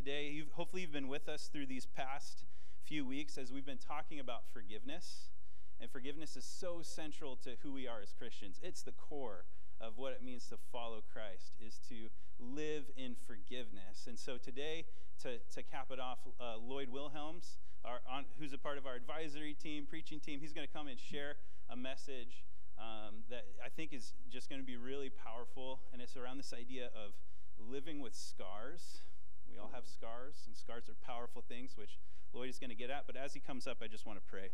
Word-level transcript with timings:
today. 0.00 0.30
You've, 0.32 0.50
hopefully, 0.52 0.80
you've 0.80 0.92
been 0.92 1.08
with 1.08 1.28
us 1.28 1.50
through 1.52 1.66
these 1.66 1.84
past 1.84 2.44
few 2.82 3.04
weeks 3.04 3.36
as 3.36 3.52
we've 3.52 3.66
been 3.66 3.76
talking 3.76 4.18
about 4.18 4.44
forgiveness. 4.50 5.28
And 5.78 5.90
forgiveness 5.90 6.38
is 6.38 6.44
so 6.46 6.80
central 6.80 7.36
to 7.44 7.50
who 7.62 7.70
we 7.70 7.86
are 7.86 8.00
as 8.02 8.14
Christians. 8.18 8.58
It's 8.62 8.80
the 8.80 8.92
core 8.92 9.44
of 9.78 9.98
what 9.98 10.14
it 10.14 10.22
means 10.24 10.46
to 10.46 10.56
follow 10.72 11.02
Christ, 11.12 11.52
is 11.60 11.78
to 11.90 12.08
live 12.38 12.84
in 12.96 13.14
forgiveness. 13.26 14.06
And 14.08 14.18
so 14.18 14.38
today, 14.38 14.86
to, 15.22 15.36
to 15.54 15.62
cap 15.62 15.88
it 15.90 16.00
off, 16.00 16.20
uh, 16.40 16.56
Lloyd 16.56 16.88
Wilhelms, 16.88 17.58
our, 17.84 18.00
on, 18.10 18.24
who's 18.38 18.54
a 18.54 18.58
part 18.58 18.78
of 18.78 18.86
our 18.86 18.94
advisory 18.94 19.52
team, 19.52 19.84
preaching 19.86 20.18
team, 20.18 20.40
he's 20.40 20.54
going 20.54 20.66
to 20.66 20.72
come 20.72 20.88
and 20.88 20.98
share 20.98 21.34
a 21.68 21.76
message 21.76 22.46
um, 22.78 23.16
that 23.28 23.44
I 23.62 23.68
think 23.68 23.92
is 23.92 24.14
just 24.32 24.48
going 24.48 24.62
to 24.62 24.66
be 24.66 24.78
really 24.78 25.10
powerful. 25.10 25.80
And 25.92 26.00
it's 26.00 26.16
around 26.16 26.38
this 26.38 26.54
idea 26.58 26.86
of 26.86 27.12
living 27.58 28.00
with 28.00 28.14
scars. 28.14 29.02
We 29.52 29.58
all 29.58 29.70
have 29.74 29.86
scars, 29.86 30.34
and 30.46 30.56
scars 30.56 30.88
are 30.88 30.94
powerful 31.06 31.42
things, 31.46 31.72
which 31.76 31.98
Lloyd 32.32 32.48
is 32.48 32.58
going 32.58 32.70
to 32.70 32.76
get 32.76 32.90
at. 32.90 33.06
But 33.06 33.16
as 33.16 33.34
he 33.34 33.40
comes 33.40 33.66
up, 33.66 33.78
I 33.82 33.88
just 33.88 34.06
want 34.06 34.18
to 34.18 34.30
pray. 34.30 34.50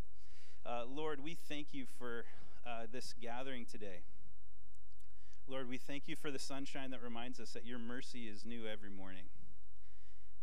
Uh, 0.65 0.85
Lord, 0.89 1.23
we 1.23 1.35
thank 1.35 1.69
you 1.73 1.87
for 1.99 2.25
uh, 2.67 2.87
this 2.91 3.15
gathering 3.21 3.67
today. 3.67 4.01
Lord, 5.49 5.69
we 5.69 5.79
thank 5.79 6.09
you 6.09 6.17
for 6.17 6.31
the 6.31 6.39
sunshine 6.39 6.91
that 6.91 7.03
reminds 7.03 7.39
us 7.39 7.53
that 7.53 7.65
your 7.65 7.79
mercy 7.79 8.27
is 8.27 8.45
new 8.45 8.67
every 8.67 8.91
morning. 8.91 9.25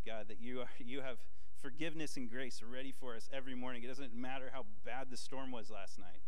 God, 0.05 0.27
that 0.29 0.39
you, 0.39 0.61
are, 0.61 0.69
you 0.79 1.01
have 1.01 1.17
forgiveness 1.61 2.15
and 2.15 2.29
grace 2.29 2.61
ready 2.63 2.91
for 2.91 3.15
us 3.15 3.29
every 3.33 3.55
morning. 3.55 3.83
It 3.83 3.87
doesn't 3.87 4.13
matter 4.13 4.51
how 4.53 4.65
bad 4.85 5.07
the 5.09 5.17
storm 5.17 5.51
was 5.51 5.69
last 5.69 5.99
night 5.99 6.21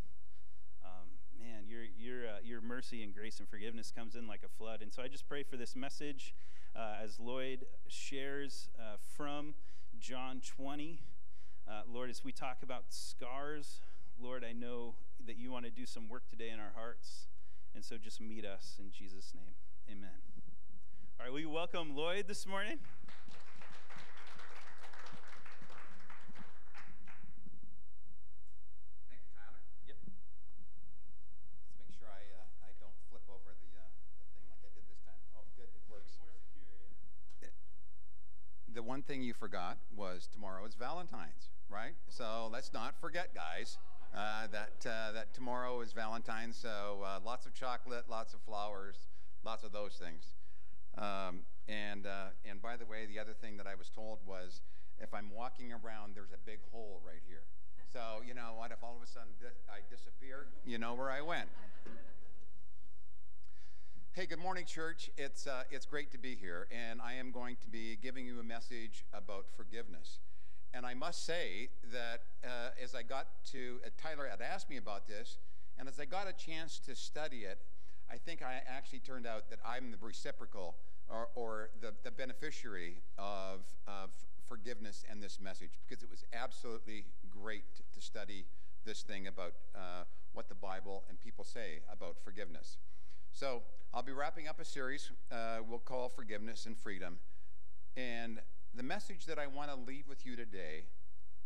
man, 1.46 1.66
your, 1.68 1.84
your, 1.98 2.28
uh, 2.28 2.38
your 2.44 2.62
mercy 2.62 3.04
and 3.04 3.14
grace 3.14 3.40
and 3.40 3.48
forgiveness 3.48 3.92
comes 3.96 4.16
in 4.16 4.28
like 4.28 4.42
a 4.44 4.50
flood. 4.58 4.82
And 4.82 4.92
so 4.92 5.04
I 5.04 5.08
just 5.08 5.28
pray 5.28 5.44
for 5.44 5.58
this 5.58 5.76
message 5.76 6.34
uh, 6.76 6.96
as 7.04 7.20
Lloyd 7.20 7.66
shares 7.88 8.70
uh, 8.80 8.96
from 9.16 9.54
John 10.00 10.42
20. 10.46 11.02
Uh, 11.68 11.82
Lord, 11.92 12.10
as 12.10 12.24
we 12.24 12.32
talk 12.32 12.58
about 12.64 12.86
scars, 12.90 13.80
Lord, 14.20 14.44
I 14.44 14.54
know 14.54 14.96
that 15.26 15.38
you 15.38 15.52
want 15.52 15.66
to 15.66 15.72
do 15.72 15.86
some 15.86 16.10
work 16.10 16.28
today 16.28 16.50
in 16.50 16.60
our 16.60 16.72
hearts. 16.76 17.28
And 17.76 17.84
so 17.84 17.98
just 17.98 18.20
meet 18.22 18.46
us 18.46 18.78
in 18.80 18.90
Jesus' 18.90 19.34
name. 19.36 19.54
Amen. 19.90 20.10
All 21.20 21.26
right, 21.26 21.32
will 21.32 21.40
you 21.40 21.50
welcome 21.50 21.96
Lloyd 21.96 22.28
this 22.28 22.48
morning? 22.48 22.80
One 38.86 39.02
thing 39.02 39.22
you 39.22 39.34
forgot 39.34 39.78
was 39.96 40.30
tomorrow 40.32 40.66
is 40.66 40.76
Valentine's, 40.76 41.50
right? 41.70 41.94
So 42.08 42.50
let's 42.52 42.72
not 42.72 42.94
forget, 43.02 43.34
guys, 43.34 43.78
uh, 44.16 44.48
that 44.52 44.86
uh, 44.86 45.12
that 45.12 45.34
tomorrow 45.34 45.82
is 45.82 45.92
Valentine's. 45.92 46.56
So 46.56 47.02
uh, 47.04 47.20
lots 47.26 47.46
of 47.46 47.54
chocolate, 47.54 48.06
lots 48.10 48.34
of 48.34 48.42
flowers, 48.42 48.96
lots 49.44 49.64
of 49.64 49.72
those 49.72 49.94
things. 49.94 50.34
Um, 50.98 51.42
and 51.68 52.06
uh, 52.06 52.38
and 52.50 52.62
by 52.62 52.78
the 52.78 52.86
way, 52.86 53.06
the 53.06 53.20
other 53.20 53.34
thing 53.34 53.58
that 53.58 53.68
I 53.68 53.76
was 53.76 53.90
told 53.90 54.20
was 54.26 54.62
if 55.02 55.14
I'm 55.14 55.32
walking 55.36 55.74
around, 55.74 56.16
there's 56.16 56.32
a 56.32 56.42
big 56.46 56.60
hole 56.72 57.02
right 57.06 57.22
here. 57.28 57.44
So 57.92 58.22
you 58.26 58.34
know 58.34 58.54
what? 58.58 58.72
If 58.72 58.84
all 58.84 58.96
of 58.96 59.02
a 59.02 59.08
sudden 59.08 59.34
I 59.68 59.82
disappear, 59.90 60.48
you 60.66 60.78
know 60.78 60.94
where 60.94 61.10
I 61.10 61.22
went. 61.22 61.50
Hey, 64.16 64.28
good 64.28 64.40
morning, 64.40 64.64
church. 64.64 65.12
It's, 65.18 65.46
uh, 65.46 65.64
it's 65.70 65.86
great 65.86 66.10
to 66.14 66.18
be 66.18 66.36
here, 66.36 66.68
and 66.72 67.02
I 67.02 67.16
am 67.16 67.32
going 67.32 67.58
to 67.58 67.68
be 67.68 67.98
giving 68.02 68.26
you 68.26 68.40
a 68.40 68.44
message 68.44 69.04
about 69.14 69.48
forgiveness. 69.58 70.20
And 70.74 70.86
I 70.86 70.94
must 70.94 71.26
say 71.26 71.68
that 71.92 72.22
uh, 72.42 72.70
as 72.82 72.96
I 72.96 73.04
got 73.04 73.28
to, 73.52 73.82
uh, 73.86 73.90
Tyler 74.02 74.30
had 74.32 74.40
asked 74.40 74.70
me 74.70 74.78
about 74.78 75.10
this, 75.10 75.38
and 75.78 75.90
as 75.90 76.00
I 76.00 76.06
got 76.06 76.30
a 76.30 76.32
chance 76.32 76.80
to 76.86 76.96
study 76.96 77.40
it, 77.40 77.60
I 78.10 78.16
think 78.16 78.42
I 78.42 78.62
actually 78.66 79.00
turned 79.00 79.28
out 79.28 79.50
that 79.50 79.60
I'm 79.68 79.92
the 79.92 79.98
reciprocal 80.00 80.76
or, 81.10 81.28
or 81.36 81.72
the, 81.82 81.94
the 82.06 82.12
beneficiary 82.12 83.02
of, 83.18 83.66
of 83.86 84.12
forgiveness 84.48 85.04
and 85.12 85.22
this 85.22 85.42
message 85.42 85.72
because 85.86 86.04
it 86.04 86.10
was 86.10 86.24
absolutely 86.32 87.04
great 87.30 87.66
to 87.94 88.00
study 88.00 88.46
this 88.86 89.02
thing 89.02 89.28
about 89.28 89.56
uh, 89.76 90.06
what 90.32 90.48
the 90.48 90.56
Bible 90.56 91.04
and 91.10 91.20
people 91.20 91.44
say 91.44 91.82
about 91.92 92.16
forgiveness. 92.24 92.78
So 93.36 93.64
I'll 93.94 94.02
be 94.02 94.14
wrapping 94.14 94.48
up 94.48 94.62
a 94.62 94.66
series 94.66 95.12
uh, 95.30 95.58
we'll 95.68 95.80
call 95.80 96.08
Forgiveness 96.08 96.68
and 96.68 96.78
Freedom. 96.78 97.18
And 97.98 98.40
the 98.74 98.82
message 98.82 99.26
that 99.26 99.38
I 99.38 99.46
want 99.46 99.70
to 99.72 99.76
leave 99.76 100.08
with 100.08 100.26
you 100.26 100.38
today 100.38 100.86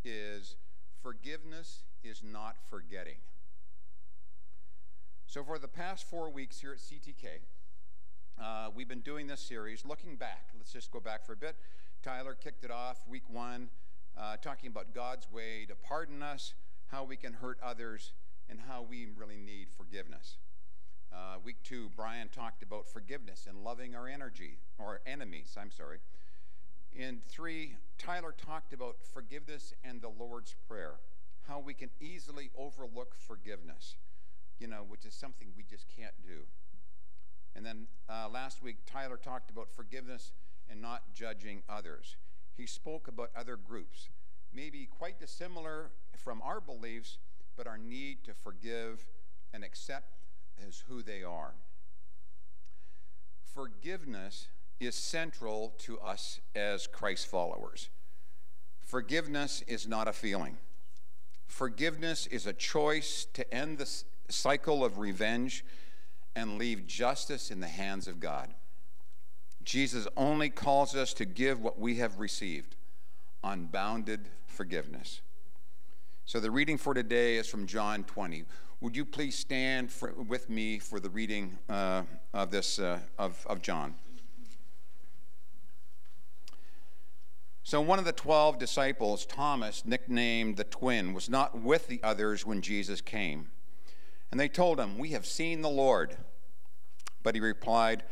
is 0.06 0.56
forgiveness 1.02 1.86
is 2.04 2.22
not 2.24 2.58
forgetting. 2.70 3.16
So, 5.26 5.44
for 5.44 5.58
the 5.58 5.68
past 5.68 6.08
four 6.08 6.30
weeks 6.30 6.60
here 6.60 6.74
at 6.74 6.78
CTK, 6.78 7.40
uh, 8.40 8.70
we've 8.76 8.88
been 8.88 9.00
doing 9.00 9.26
this 9.26 9.40
series 9.40 9.84
looking 9.84 10.16
back. 10.16 10.50
Let's 10.56 10.72
just 10.72 10.92
go 10.92 11.00
back 11.00 11.26
for 11.26 11.34
a 11.34 11.38
bit. 11.38 11.56
Tyler 12.04 12.36
kicked 12.36 12.64
it 12.64 12.70
off 12.70 13.00
week 13.10 13.28
one, 13.28 13.70
uh, 14.16 14.38
talking 14.38 14.70
about 14.70 14.94
God's 14.94 15.26
way 15.32 15.66
to 15.68 15.74
pardon 15.74 16.22
us, 16.22 16.54
how 16.92 17.04
we 17.04 17.16
can 17.16 17.34
hurt 17.34 17.58
others, 17.64 18.12
and 18.48 18.60
how 18.68 18.86
we 18.88 19.08
really 19.18 19.38
need 19.38 19.70
forgiveness. 19.76 20.38
Uh, 21.12 21.36
week 21.44 21.58
two, 21.64 21.90
Brian 21.96 22.30
talked 22.30 22.62
about 22.62 22.88
forgiveness 22.88 23.46
and 23.48 23.64
loving 23.64 23.96
our 23.96 24.08
energy 24.08 24.58
or 24.78 25.02
enemies. 25.06 25.56
I'm 25.60 25.72
sorry. 25.72 25.98
In 26.96 27.22
three, 27.28 27.76
Tyler 27.98 28.34
talked 28.34 28.74
about 28.74 28.98
forgiveness 29.14 29.74
and 29.84 30.02
the 30.02 30.10
Lord's 30.10 30.56
Prayer, 30.68 30.94
how 31.48 31.60
we 31.60 31.74
can 31.74 31.90
easily 32.00 32.52
overlook 32.58 33.16
forgiveness, 33.16 33.96
you 34.60 34.68
know, 34.68 34.84
which 34.88 35.06
is 35.06 35.14
something 35.14 35.48
we 35.58 35.64
just 35.64 35.86
can't 35.96 36.14
do. 36.24 36.42
And 37.56 37.66
then 37.66 37.88
uh, 38.08 38.30
last 38.32 38.62
week, 38.62 38.78
Tyler 38.86 39.18
talked 39.18 39.50
about 39.50 39.70
forgiveness 39.76 40.32
and 40.70 40.82
not 40.82 41.02
judging 41.14 41.64
others. 41.68 42.16
He 42.56 42.66
spoke 42.66 43.08
about 43.08 43.32
other 43.36 43.56
groups, 43.58 44.10
maybe 44.54 44.86
quite 44.86 45.20
dissimilar 45.20 45.90
from 46.16 46.42
our 46.44 46.62
beliefs, 46.62 47.18
but 47.58 47.66
our 47.66 47.78
need 47.78 48.24
to 48.26 48.34
forgive 48.34 49.08
and 49.54 49.64
accept 49.64 50.19
as 50.68 50.84
who 50.88 51.02
they 51.02 51.24
are. 51.24 51.54
Forgiveness 53.54 54.48
is 54.80 54.96
central 54.96 55.74
to 55.80 56.00
us 56.00 56.40
as 56.56 56.88
Christ 56.88 57.28
followers. 57.28 57.90
Forgiveness 58.80 59.64
is 59.68 59.88
not 59.88 60.08
a 60.08 60.14
feeling. 60.14 60.58
Forgiveness 61.48 62.28
is 62.28 62.46
a 62.46 62.54
choice 62.54 63.28
to 63.34 63.54
end 63.54 63.78
the 63.78 64.04
cycle 64.30 64.86
of 64.86 64.98
revenge 64.98 65.66
and 66.36 66.58
leave 66.58 66.88
justice 66.88 67.52
in 67.52 67.60
the 67.60 67.68
hands 67.68 68.08
of 68.08 68.20
God. 68.20 68.54
Jesus 69.64 70.08
only 70.16 70.50
calls 70.50 70.96
us 70.96 71.14
to 71.16 71.26
give 71.26 71.60
what 71.60 71.78
we 71.78 71.98
have 71.98 72.20
received 72.20 72.76
unbounded 73.44 74.30
forgiveness. 74.48 75.22
So 76.30 76.40
the 76.40 76.52
reading 76.52 76.78
for 76.78 76.94
today 76.94 77.38
is 77.38 77.48
from 77.48 77.66
John 77.66 78.04
20. 78.04 78.44
Would 78.82 78.96
you 78.96 79.04
please 79.04 79.36
stand 79.36 79.92
for, 79.92 80.14
with 80.14 80.48
me 80.48 80.78
for 80.78 81.00
the 81.00 81.10
reading 81.10 81.58
uh, 81.68 82.04
of 82.36 82.52
this 82.52 82.78
uh, 82.78 83.00
of, 83.18 83.44
of 83.50 83.64
John? 83.64 83.96
So 87.64 87.82
one 87.82 87.98
of 87.98 88.06
the 88.06 88.12
twelve 88.12 88.60
disciples, 88.60 89.26
Thomas, 89.26 89.84
nicknamed 89.86 90.58
the 90.58 90.66
twin, 90.66 91.16
was 91.16 91.32
not 91.32 91.62
with 91.62 91.88
the 91.88 92.00
others 92.04 92.46
when 92.46 92.62
Jesus 92.62 93.02
came. 93.02 93.50
And 94.30 94.40
they 94.40 94.50
told 94.50 94.80
him, 94.80 95.00
We 95.00 95.10
have 95.14 95.26
seen 95.26 95.64
the 95.64 95.68
Lord. 95.68 96.16
But 97.24 97.34
he 97.34 97.42
replied, 97.42 98.04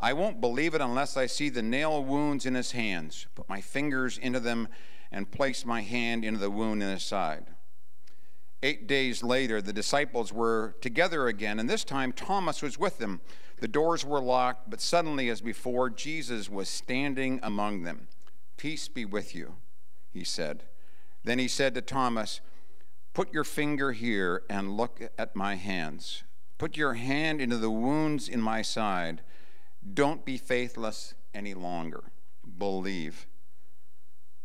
I 0.00 0.14
won't 0.14 0.40
believe 0.40 0.74
it 0.74 0.80
unless 0.80 1.18
I 1.18 1.26
see 1.26 1.50
the 1.50 1.60
nail 1.60 2.02
wounds 2.02 2.46
in 2.46 2.54
his 2.54 2.72
hands, 2.72 3.26
put 3.34 3.50
my 3.50 3.60
fingers 3.60 4.16
into 4.16 4.40
them, 4.40 4.68
and 5.12 5.30
place 5.30 5.66
my 5.66 5.82
hand 5.82 6.24
into 6.24 6.40
the 6.40 6.50
wound 6.50 6.82
in 6.82 6.88
his 6.88 7.02
side. 7.02 7.44
Eight 8.62 8.86
days 8.86 9.22
later, 9.22 9.60
the 9.60 9.72
disciples 9.72 10.32
were 10.32 10.76
together 10.80 11.28
again, 11.28 11.58
and 11.58 11.68
this 11.68 11.84
time 11.84 12.12
Thomas 12.12 12.62
was 12.62 12.78
with 12.78 12.98
them. 12.98 13.20
The 13.60 13.68
doors 13.68 14.04
were 14.04 14.20
locked, 14.20 14.70
but 14.70 14.80
suddenly, 14.80 15.28
as 15.28 15.40
before, 15.40 15.90
Jesus 15.90 16.50
was 16.50 16.68
standing 16.68 17.40
among 17.42 17.82
them. 17.82 18.08
Peace 18.56 18.88
be 18.88 19.04
with 19.04 19.34
you, 19.34 19.56
he 20.10 20.24
said. 20.24 20.64
Then 21.24 21.38
he 21.38 21.48
said 21.48 21.74
to 21.74 21.82
Thomas, 21.82 22.40
Put 23.12 23.32
your 23.32 23.44
finger 23.44 23.92
here 23.92 24.42
and 24.48 24.76
look 24.76 25.00
at 25.18 25.36
my 25.36 25.54
hands. 25.54 26.22
Put 26.58 26.76
your 26.76 26.94
hand 26.94 27.40
into 27.40 27.56
the 27.58 27.70
wounds 27.70 28.28
in 28.28 28.40
my 28.40 28.62
side. 28.62 29.22
Don't 29.94 30.24
be 30.24 30.38
faithless 30.38 31.14
any 31.34 31.54
longer. 31.54 32.04
Believe. 32.58 33.26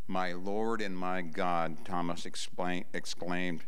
My 0.08 0.34
Lord 0.34 0.82
and 0.82 0.98
my 0.98 1.22
God, 1.22 1.86
Thomas 1.86 2.26
exclaimed. 2.26 3.64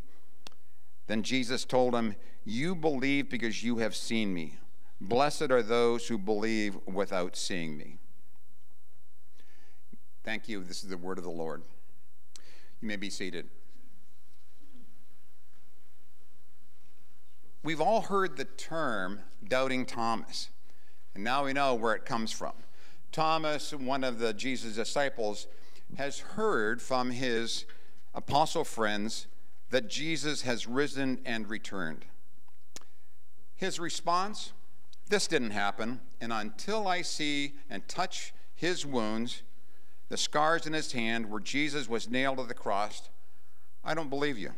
Then 1.07 1.23
Jesus 1.23 1.65
told 1.65 1.95
him, 1.95 2.15
You 2.45 2.75
believe 2.75 3.29
because 3.29 3.63
you 3.63 3.77
have 3.77 3.95
seen 3.95 4.33
me. 4.33 4.57
Blessed 5.01 5.51
are 5.51 5.61
those 5.61 6.07
who 6.07 6.17
believe 6.17 6.77
without 6.85 7.35
seeing 7.35 7.77
me. 7.77 7.97
Thank 10.23 10.47
you. 10.47 10.63
This 10.63 10.83
is 10.83 10.89
the 10.89 10.97
word 10.97 11.17
of 11.17 11.25
the 11.25 11.29
Lord. 11.29 11.63
You 12.81 12.87
may 12.87 12.95
be 12.95 13.09
seated. 13.09 13.47
We've 17.63 17.81
all 17.81 18.01
heard 18.01 18.37
the 18.37 18.45
term 18.45 19.21
doubting 19.47 19.85
Thomas, 19.85 20.49
and 21.15 21.23
now 21.23 21.45
we 21.45 21.53
know 21.53 21.75
where 21.75 21.93
it 21.93 22.05
comes 22.05 22.31
from. 22.31 22.53
Thomas, 23.11 23.73
one 23.73 24.03
of 24.03 24.19
the 24.19 24.33
Jesus 24.33 24.75
disciples, 24.75 25.47
has 25.97 26.19
heard 26.19 26.81
from 26.81 27.11
his 27.11 27.65
apostle 28.13 28.63
friends 28.63 29.27
that 29.73 29.89
Jesus 29.89 30.43
has 30.43 30.67
risen 30.67 31.19
and 31.25 31.49
returned. 31.49 32.05
His 33.55 33.79
response 33.79 34.53
this 35.07 35.25
didn't 35.25 35.49
happen, 35.49 35.99
and 36.21 36.31
until 36.31 36.87
I 36.87 37.01
see 37.01 37.55
and 37.71 37.87
touch 37.87 38.35
his 38.53 38.85
wounds, 38.85 39.41
the 40.09 40.17
scars 40.17 40.67
in 40.67 40.73
his 40.73 40.91
hand 40.91 41.27
where 41.27 41.39
Jesus 41.39 41.89
was 41.89 42.07
nailed 42.07 42.37
to 42.37 42.43
the 42.43 42.53
cross, 42.53 43.09
I 43.83 43.95
don't 43.95 44.11
believe 44.11 44.37
you. 44.37 44.51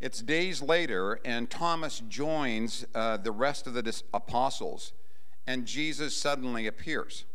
It's 0.00 0.22
days 0.22 0.62
later, 0.62 1.20
and 1.22 1.50
Thomas 1.50 2.00
joins 2.08 2.86
uh, 2.94 3.18
the 3.18 3.30
rest 3.30 3.66
of 3.66 3.74
the 3.74 4.02
apostles, 4.14 4.94
and 5.46 5.66
Jesus 5.66 6.16
suddenly 6.16 6.66
appears. 6.66 7.26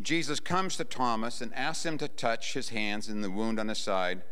Jesus 0.00 0.38
comes 0.38 0.76
to 0.76 0.84
Thomas 0.84 1.40
and 1.40 1.52
asks 1.54 1.84
him 1.84 1.98
to 1.98 2.06
touch 2.06 2.54
his 2.54 2.68
hands 2.68 3.08
in 3.08 3.20
the 3.20 3.32
wound 3.32 3.58
on 3.58 3.66
his 3.66 3.78
side. 3.78 4.22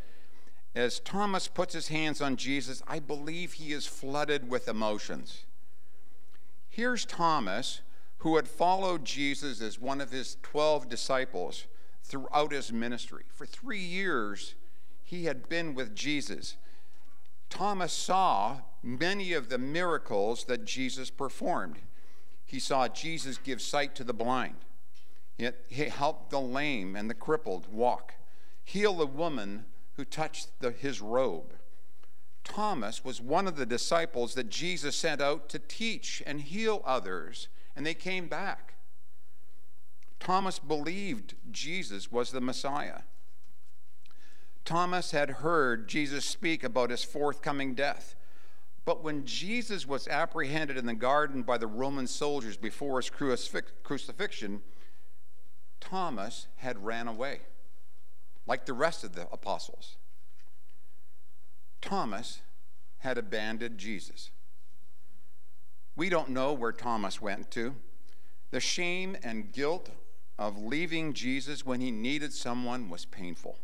As 0.77 1.01
Thomas 1.01 1.49
puts 1.49 1.73
his 1.73 1.89
hands 1.89 2.21
on 2.21 2.37
Jesus, 2.37 2.83
I 2.87 2.99
believe 2.99 3.55
he 3.55 3.73
is 3.73 3.87
flooded 3.87 4.51
with 4.51 4.69
emotions. 4.69 5.47
Here's 6.69 7.07
Thomas, 7.07 7.81
who 8.19 8.37
had 8.37 8.47
followed 8.47 9.03
Jesus 9.03 9.63
as 9.63 9.81
one 9.81 10.03
of 10.03 10.11
his 10.11 10.37
12 10.43 10.91
disciples 10.91 11.65
throughout 12.03 12.53
his 12.53 12.75
ministry. 12.75 13.25
For 13.33 13.47
three 13.47 13.81
years, 13.81 14.55
he 15.03 15.25
had 15.25 15.49
been 15.49 15.75
with 15.75 15.95
Jesus. 15.95 16.59
Thomas 17.49 17.95
saw 17.95 18.59
many 18.83 19.33
of 19.33 19.49
the 19.49 19.57
miracles 19.57 20.45
that 20.45 20.67
Jesus 20.67 21.09
performed. 21.09 21.79
He 22.45 22.61
saw 22.61 22.87
Jesus 22.87 23.39
give 23.39 23.63
sight 23.63 23.95
to 23.95 24.05
the 24.05 24.13
blind, 24.13 24.57
he 25.39 25.85
helped 25.85 26.29
the 26.29 26.41
lame 26.41 26.97
and 26.97 27.09
the 27.09 27.15
crippled 27.15 27.67
walk, 27.73 28.13
heal 28.63 28.93
the 28.93 29.07
woman 29.07 29.65
who 29.97 30.05
touched 30.05 30.49
the, 30.61 30.71
his 30.71 31.01
robe. 31.01 31.55
Thomas 32.45 33.05
was 33.05 33.21
one 33.21 33.47
of 33.47 33.57
the 33.57 33.67
disciples 33.67 34.35
that 34.35 34.49
Jesus 34.49 34.95
sent 34.95 35.21
out 35.21 35.49
to 35.49 35.59
teach 35.59 36.23
and 36.27 36.41
heal 36.41 36.83
others, 36.85 37.49
and 37.75 37.85
they 37.85 37.95
came 37.95 38.29
back. 38.29 38.75
Thomas 40.21 40.59
believed 40.59 41.35
Jesus 41.51 42.11
was 42.11 42.31
the 42.31 42.41
Messiah. 42.41 43.01
Thomas 44.65 45.13
had 45.13 45.31
heard 45.31 45.89
Jesus 45.89 46.25
speak 46.25 46.65
about 46.65 46.91
his 46.91 47.05
forthcoming 47.05 47.75
death. 47.75 48.17
But 48.85 49.03
when 49.03 49.25
Jesus 49.25 49.87
was 49.87 50.07
apprehended 50.09 50.77
in 50.77 50.87
the 50.87 50.95
garden 50.95 51.43
by 51.43 51.59
the 51.59 51.67
Roman 51.67 52.07
soldiers 52.07 52.57
before 52.57 53.01
his 53.01 53.11
crucifixion, 53.11 54.63
Thomas 55.81 56.47
had 56.57 56.85
ran 56.85 57.09
away, 57.09 57.41
like 58.47 58.67
the 58.67 58.73
rest 58.73 59.05
of 59.05 59.15
the 59.15 59.29
apostles. 59.33 59.97
Thomas 61.81 62.41
had 62.99 63.19
abandoned 63.19 63.79
Jesus. 63.79 64.31
We 65.95 66.09
don't 66.09 66.31
know 66.31 66.53
where 66.53 66.73
Thomas 66.73 67.21
went 67.21 67.51
to. 67.53 67.75
The 68.51 68.61
shame 68.61 69.17
and 69.23 69.53
guilt 69.53 69.91
of 70.39 70.59
leaving 70.59 71.15
Jesus 71.15 71.65
when 71.65 71.81
he 71.81 71.91
needed 71.91 72.33
someone 72.33 72.91
was 72.91 73.05
painful. 73.05 73.59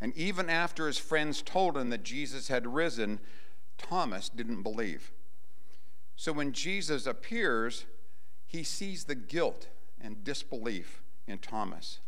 And 0.00 0.16
even 0.16 0.50
after 0.50 0.86
his 0.86 0.98
friends 0.98 1.42
told 1.42 1.76
him 1.76 1.90
that 1.90 2.02
Jesus 2.02 2.48
had 2.48 2.66
risen, 2.66 3.20
Thomas 3.78 4.28
didn't 4.28 4.62
believe. 4.62 5.12
So 6.16 6.32
when 6.32 6.52
Jesus 6.52 7.06
appears, 7.06 7.86
he 8.46 8.62
sees 8.62 9.04
the 9.04 9.14
guilt 9.14 9.68
and 10.00 10.24
disbelief 10.24 11.02
in 11.26 11.38
Thomas. 11.38 12.00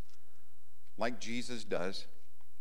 Like 0.99 1.21
Jesus 1.21 1.65
does, 1.65 2.07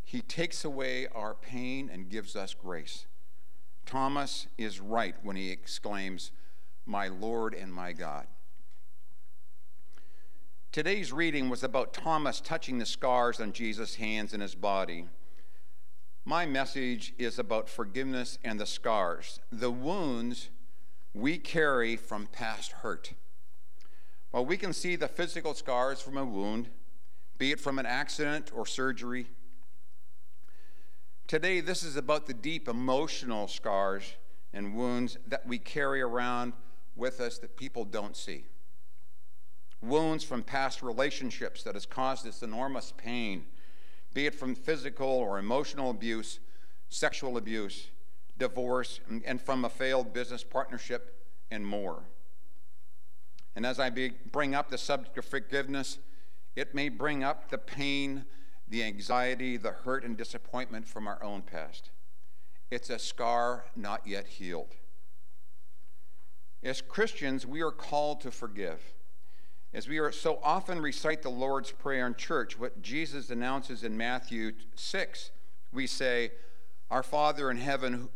he 0.04 0.22
takes 0.22 0.64
away 0.66 1.08
our 1.14 1.34
pain 1.34 1.90
and 1.92 2.10
gives 2.10 2.36
us 2.36 2.54
grace. 2.54 3.06
Thomas 3.86 4.48
is 4.58 4.80
right 4.80 5.16
when 5.24 5.36
he 5.36 5.52
exclaims, 5.52 6.32
My 6.86 7.08
Lord 7.08 7.54
and 7.54 7.74
my 7.74 7.94
God. 7.94 8.28
Today's 10.72 11.14
reading 11.14 11.50
was 11.50 11.64
about 11.64 11.94
Thomas 11.94 12.42
touching 12.42 12.80
the 12.80 12.86
scars 12.86 13.40
on 13.40 13.54
Jesus' 13.54 13.96
hands 13.96 14.34
and 14.34 14.42
his 14.42 14.56
body. 14.56 15.06
My 16.26 16.46
message 16.46 17.14
is 17.18 17.40
about 17.40 17.70
forgiveness 17.70 18.38
and 18.44 18.60
the 18.60 18.66
scars, 18.66 19.40
the 19.52 19.72
wounds 19.72 20.50
we 21.14 21.38
carry 21.38 21.96
from 21.96 22.28
past 22.28 22.74
hurt. 22.74 23.14
While 24.32 24.46
we 24.46 24.58
can 24.58 24.74
see 24.74 24.98
the 24.98 25.08
physical 25.08 25.54
scars 25.54 26.02
from 26.02 26.18
a 26.18 26.26
wound, 26.26 26.70
be 27.38 27.52
it 27.52 27.60
from 27.60 27.80
an 27.80 27.86
accident 27.86 28.52
or 28.54 28.66
surgery, 28.66 29.28
Today, 31.28 31.60
this 31.60 31.82
is 31.82 31.96
about 31.96 32.28
the 32.28 32.36
deep 32.36 32.68
emotional 32.68 33.48
scars 33.48 34.14
and 34.54 34.76
wounds 34.76 35.18
that 35.28 35.48
we 35.48 35.58
carry 35.58 36.00
around 36.00 36.54
with 36.96 37.20
us 37.20 37.40
that 37.40 37.58
people 37.58 37.84
don't 37.84 38.16
see. 38.16 38.46
Wounds 39.82 40.24
from 40.24 40.44
past 40.44 40.84
relationships 40.84 41.64
that 41.64 41.74
has 41.74 41.88
caused 41.88 42.28
us 42.28 42.44
enormous 42.44 42.94
pain, 42.96 43.46
be 44.14 44.28
it 44.28 44.36
from 44.36 44.54
physical 44.54 45.08
or 45.08 45.40
emotional 45.40 45.90
abuse, 45.90 46.40
sexual 46.90 47.38
abuse, 47.38 47.88
divorce, 48.38 49.00
and 49.26 49.42
from 49.42 49.66
a 49.66 49.70
failed 49.70 50.14
business 50.14 50.44
partnership, 50.44 51.24
and 51.50 51.66
more. 51.66 52.04
And 53.56 53.66
as 53.66 53.80
I 53.80 53.90
bring 54.32 54.54
up 54.54 54.70
the 54.70 54.78
subject 54.78 55.18
of 55.18 55.26
forgiveness, 55.26 55.98
it 56.56 56.74
may 56.74 56.90
bring 56.90 57.24
up 57.24 57.50
the 57.50 57.58
pain 57.58 58.26
the 58.68 58.84
anxiety, 58.84 59.58
the 59.58 59.72
hurt, 59.72 60.04
and 60.04 60.18
disappointment 60.18 60.88
from 60.88 61.08
our 61.08 61.22
own 61.24 61.42
past. 61.42 61.92
It's 62.72 62.90
a 62.90 63.00
scar 63.00 63.66
not 63.76 64.06
yet 64.08 64.28
healed. 64.28 64.76
As 66.64 66.82
Christians, 66.82 67.46
we 67.46 67.62
are 67.62 67.72
called 67.72 68.22
to 68.22 68.32
forgive. 68.32 68.82
As 69.72 69.88
we 69.88 70.00
are 70.00 70.12
so 70.12 70.40
often 70.42 70.82
recite 70.82 71.22
the 71.22 71.30
Lord's 71.30 71.72
Prayer 71.72 72.08
in 72.08 72.16
church, 72.16 72.58
what 72.58 72.82
Jesus 72.82 73.30
announces 73.30 73.84
in 73.84 73.96
Matthew 73.96 74.54
6, 74.74 75.32
we 75.72 75.86
say, 75.86 76.32
Our 76.90 77.04
Father 77.04 77.52
in 77.52 77.58
heaven, 77.58 78.10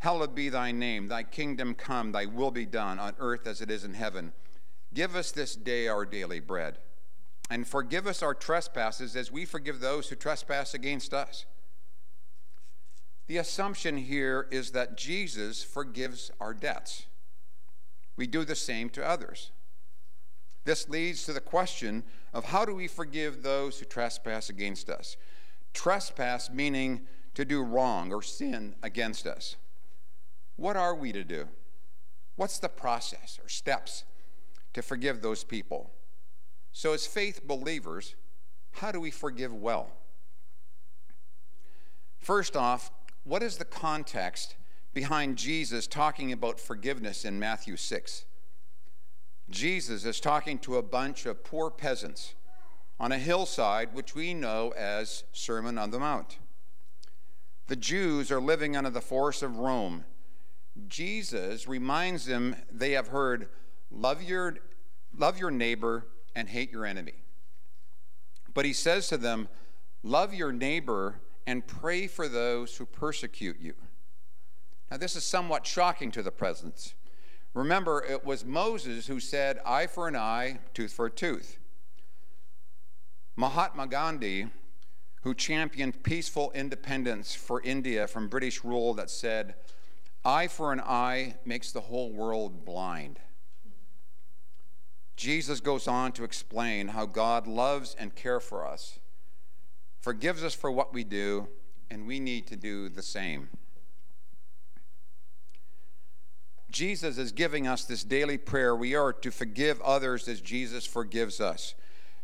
hallowed 0.00 0.34
be 0.34 0.50
thy 0.50 0.72
name, 0.72 1.08
thy 1.08 1.22
kingdom 1.22 1.74
come, 1.74 2.12
thy 2.12 2.26
will 2.26 2.50
be 2.50 2.66
done 2.66 2.98
on 2.98 3.14
earth 3.18 3.46
as 3.46 3.62
it 3.62 3.70
is 3.70 3.84
in 3.84 3.94
heaven. 3.94 4.32
Give 4.92 5.16
us 5.16 5.30
this 5.30 5.54
day 5.54 5.88
our 5.88 6.04
daily 6.04 6.40
bread 6.40 6.78
and 7.50 7.66
forgive 7.66 8.06
us 8.06 8.22
our 8.22 8.34
trespasses 8.34 9.16
as 9.16 9.32
we 9.32 9.44
forgive 9.44 9.80
those 9.80 10.08
who 10.08 10.16
trespass 10.16 10.74
against 10.74 11.14
us. 11.14 11.46
The 13.26 13.38
assumption 13.38 13.96
here 13.98 14.46
is 14.50 14.72
that 14.72 14.96
Jesus 14.96 15.62
forgives 15.62 16.30
our 16.40 16.54
debts. 16.54 17.06
We 18.16 18.26
do 18.26 18.44
the 18.44 18.54
same 18.54 18.90
to 18.90 19.06
others. 19.06 19.50
This 20.64 20.88
leads 20.88 21.24
to 21.24 21.32
the 21.32 21.40
question 21.40 22.04
of 22.34 22.46
how 22.46 22.64
do 22.64 22.74
we 22.74 22.88
forgive 22.88 23.42
those 23.42 23.78
who 23.78 23.86
trespass 23.86 24.50
against 24.50 24.90
us? 24.90 25.16
Trespass 25.72 26.50
meaning 26.50 27.02
to 27.34 27.44
do 27.44 27.62
wrong 27.62 28.12
or 28.12 28.22
sin 28.22 28.74
against 28.82 29.26
us. 29.26 29.56
What 30.56 30.76
are 30.76 30.94
we 30.94 31.12
to 31.12 31.24
do? 31.24 31.48
What's 32.36 32.58
the 32.58 32.68
process 32.68 33.38
or 33.42 33.48
steps 33.48 34.04
to 34.74 34.82
forgive 34.82 35.22
those 35.22 35.44
people? 35.44 35.90
So, 36.72 36.92
as 36.92 37.06
faith 37.06 37.46
believers, 37.46 38.14
how 38.72 38.92
do 38.92 39.00
we 39.00 39.10
forgive 39.10 39.52
well? 39.52 39.90
First 42.18 42.56
off, 42.56 42.90
what 43.24 43.42
is 43.42 43.56
the 43.56 43.64
context 43.64 44.56
behind 44.94 45.36
Jesus 45.36 45.86
talking 45.86 46.32
about 46.32 46.60
forgiveness 46.60 47.24
in 47.24 47.38
Matthew 47.38 47.76
6? 47.76 48.24
Jesus 49.50 50.04
is 50.04 50.20
talking 50.20 50.58
to 50.60 50.76
a 50.76 50.82
bunch 50.82 51.26
of 51.26 51.42
poor 51.42 51.70
peasants 51.70 52.34
on 53.00 53.12
a 53.12 53.18
hillside, 53.18 53.94
which 53.94 54.14
we 54.14 54.34
know 54.34 54.72
as 54.76 55.24
Sermon 55.32 55.78
on 55.78 55.90
the 55.90 55.98
Mount. 55.98 56.38
The 57.68 57.76
Jews 57.76 58.30
are 58.30 58.40
living 58.40 58.76
under 58.76 58.90
the 58.90 59.00
force 59.00 59.42
of 59.42 59.58
Rome. 59.58 60.04
Jesus 60.86 61.66
reminds 61.68 62.26
them 62.26 62.56
they 62.70 62.92
have 62.92 63.08
heard, 63.08 63.48
love 63.90 64.22
your, 64.22 64.56
love 65.16 65.38
your 65.38 65.50
neighbor 65.50 66.06
and 66.34 66.48
hate 66.48 66.70
your 66.70 66.84
enemy. 66.86 67.14
But 68.54 68.64
he 68.64 68.72
says 68.72 69.08
to 69.08 69.16
them, 69.16 69.48
Love 70.02 70.32
your 70.32 70.52
neighbor 70.52 71.20
and 71.46 71.66
pray 71.66 72.06
for 72.06 72.28
those 72.28 72.76
who 72.76 72.86
persecute 72.86 73.58
you. 73.60 73.74
Now, 74.90 74.96
this 74.96 75.16
is 75.16 75.24
somewhat 75.24 75.66
shocking 75.66 76.10
to 76.12 76.22
the 76.22 76.30
presence. 76.30 76.94
Remember, 77.52 78.04
it 78.08 78.24
was 78.24 78.44
Moses 78.44 79.06
who 79.06 79.20
said, 79.20 79.58
Eye 79.66 79.86
for 79.86 80.08
an 80.08 80.16
eye, 80.16 80.60
tooth 80.74 80.92
for 80.92 81.06
a 81.06 81.10
tooth. 81.10 81.58
Mahatma 83.36 83.86
Gandhi, 83.86 84.48
who 85.22 85.34
championed 85.34 86.02
peaceful 86.02 86.52
independence 86.54 87.34
for 87.34 87.60
India 87.62 88.06
from 88.06 88.28
British 88.28 88.64
rule 88.64 88.94
that 88.94 89.10
said, 89.10 89.54
eye 90.24 90.48
for 90.48 90.72
an 90.72 90.80
eye 90.80 91.34
makes 91.44 91.72
the 91.72 91.80
whole 91.80 92.12
world 92.12 92.64
blind. 92.64 93.18
Jesus 95.18 95.58
goes 95.58 95.88
on 95.88 96.12
to 96.12 96.22
explain 96.22 96.86
how 96.86 97.04
God 97.04 97.48
loves 97.48 97.96
and 97.98 98.14
cares 98.14 98.44
for 98.44 98.64
us, 98.64 99.00
forgives 100.00 100.44
us 100.44 100.54
for 100.54 100.70
what 100.70 100.94
we 100.94 101.02
do, 101.02 101.48
and 101.90 102.06
we 102.06 102.20
need 102.20 102.46
to 102.46 102.56
do 102.56 102.88
the 102.88 103.02
same. 103.02 103.48
Jesus 106.70 107.18
is 107.18 107.32
giving 107.32 107.66
us 107.66 107.82
this 107.82 108.04
daily 108.04 108.38
prayer. 108.38 108.76
We 108.76 108.94
are 108.94 109.12
to 109.12 109.32
forgive 109.32 109.80
others 109.80 110.28
as 110.28 110.40
Jesus 110.40 110.86
forgives 110.86 111.40
us. 111.40 111.74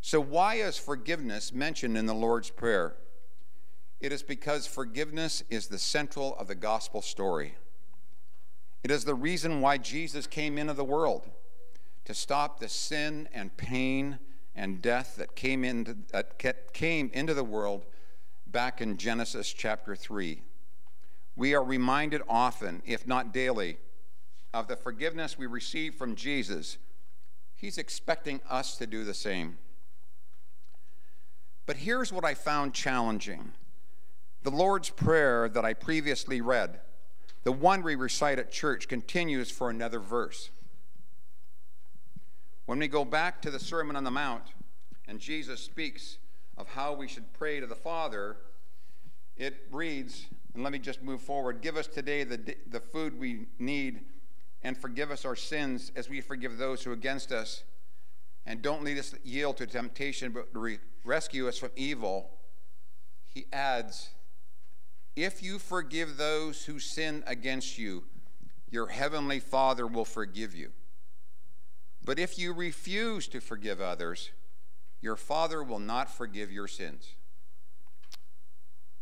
So, 0.00 0.20
why 0.20 0.56
is 0.56 0.78
forgiveness 0.78 1.52
mentioned 1.52 1.98
in 1.98 2.06
the 2.06 2.14
Lord's 2.14 2.50
Prayer? 2.50 2.94
It 4.00 4.12
is 4.12 4.22
because 4.22 4.68
forgiveness 4.68 5.42
is 5.50 5.66
the 5.66 5.80
central 5.80 6.36
of 6.36 6.46
the 6.46 6.54
gospel 6.54 7.02
story. 7.02 7.56
It 8.84 8.92
is 8.92 9.04
the 9.04 9.16
reason 9.16 9.60
why 9.60 9.78
Jesus 9.78 10.28
came 10.28 10.58
into 10.58 10.74
the 10.74 10.84
world 10.84 11.28
to 12.04 12.14
stop 12.14 12.60
the 12.60 12.68
sin 12.68 13.28
and 13.32 13.56
pain 13.56 14.18
and 14.54 14.80
death 14.82 15.16
that 15.16 15.34
came 15.34 15.64
into, 15.64 15.96
that 16.12 16.72
came 16.72 17.10
into 17.12 17.34
the 17.34 17.44
world 17.44 17.86
back 18.46 18.80
in 18.80 18.96
Genesis 18.96 19.52
chapter 19.52 19.96
3. 19.96 20.42
We 21.36 21.54
are 21.54 21.64
reminded 21.64 22.22
often, 22.28 22.82
if 22.86 23.06
not 23.06 23.32
daily, 23.32 23.78
of 24.52 24.68
the 24.68 24.76
forgiveness 24.76 25.36
we 25.36 25.46
receive 25.46 25.94
from 25.96 26.14
Jesus. 26.14 26.78
He's 27.56 27.78
expecting 27.78 28.40
us 28.48 28.76
to 28.78 28.86
do 28.86 29.04
the 29.04 29.14
same. 29.14 29.58
But 31.66 31.76
here's 31.76 32.12
what 32.12 32.24
I 32.24 32.34
found 32.34 32.74
challenging 32.74 33.52
the 34.42 34.50
Lord's 34.50 34.90
Prayer 34.90 35.48
that 35.48 35.64
I 35.64 35.72
previously 35.72 36.42
read 36.42 36.80
the 37.44 37.52
one 37.52 37.82
we 37.82 37.94
recite 37.94 38.38
at 38.38 38.50
church 38.50 38.88
continues 38.88 39.50
for 39.50 39.70
another 39.70 40.00
verse. 40.00 40.50
When 42.66 42.78
we 42.78 42.88
go 42.88 43.04
back 43.04 43.42
to 43.42 43.50
the 43.50 43.60
Sermon 43.60 43.94
on 43.94 44.04
the 44.04 44.10
Mount 44.10 44.44
and 45.06 45.20
Jesus 45.20 45.60
speaks 45.60 46.16
of 46.56 46.68
how 46.68 46.94
we 46.94 47.06
should 47.06 47.30
pray 47.34 47.60
to 47.60 47.66
the 47.66 47.74
Father, 47.74 48.36
it 49.36 49.66
reads, 49.70 50.26
and 50.54 50.62
let 50.62 50.72
me 50.72 50.78
just 50.78 51.02
move 51.02 51.20
forward 51.20 51.60
give 51.60 51.76
us 51.76 51.86
today 51.86 52.24
the, 52.24 52.56
the 52.70 52.80
food 52.80 53.18
we 53.18 53.46
need 53.58 54.00
and 54.62 54.78
forgive 54.78 55.10
us 55.10 55.26
our 55.26 55.36
sins 55.36 55.92
as 55.94 56.08
we 56.08 56.22
forgive 56.22 56.56
those 56.56 56.82
who 56.82 56.90
are 56.90 56.94
against 56.94 57.32
us. 57.32 57.64
And 58.46 58.62
don't 58.62 58.82
lead 58.82 58.98
us 58.98 59.14
yield 59.24 59.58
to 59.58 59.66
temptation, 59.66 60.32
but 60.32 60.48
re- 60.54 60.78
rescue 61.04 61.48
us 61.48 61.58
from 61.58 61.70
evil. 61.76 62.30
He 63.26 63.46
adds, 63.52 64.08
if 65.16 65.42
you 65.42 65.58
forgive 65.58 66.16
those 66.16 66.64
who 66.64 66.78
sin 66.78 67.24
against 67.26 67.78
you, 67.78 68.04
your 68.70 68.86
heavenly 68.88 69.40
Father 69.40 69.86
will 69.86 70.04
forgive 70.06 70.54
you. 70.54 70.72
But 72.04 72.18
if 72.18 72.38
you 72.38 72.52
refuse 72.52 73.26
to 73.28 73.40
forgive 73.40 73.80
others, 73.80 74.30
your 75.00 75.16
Father 75.16 75.62
will 75.62 75.78
not 75.78 76.10
forgive 76.10 76.52
your 76.52 76.68
sins. 76.68 77.14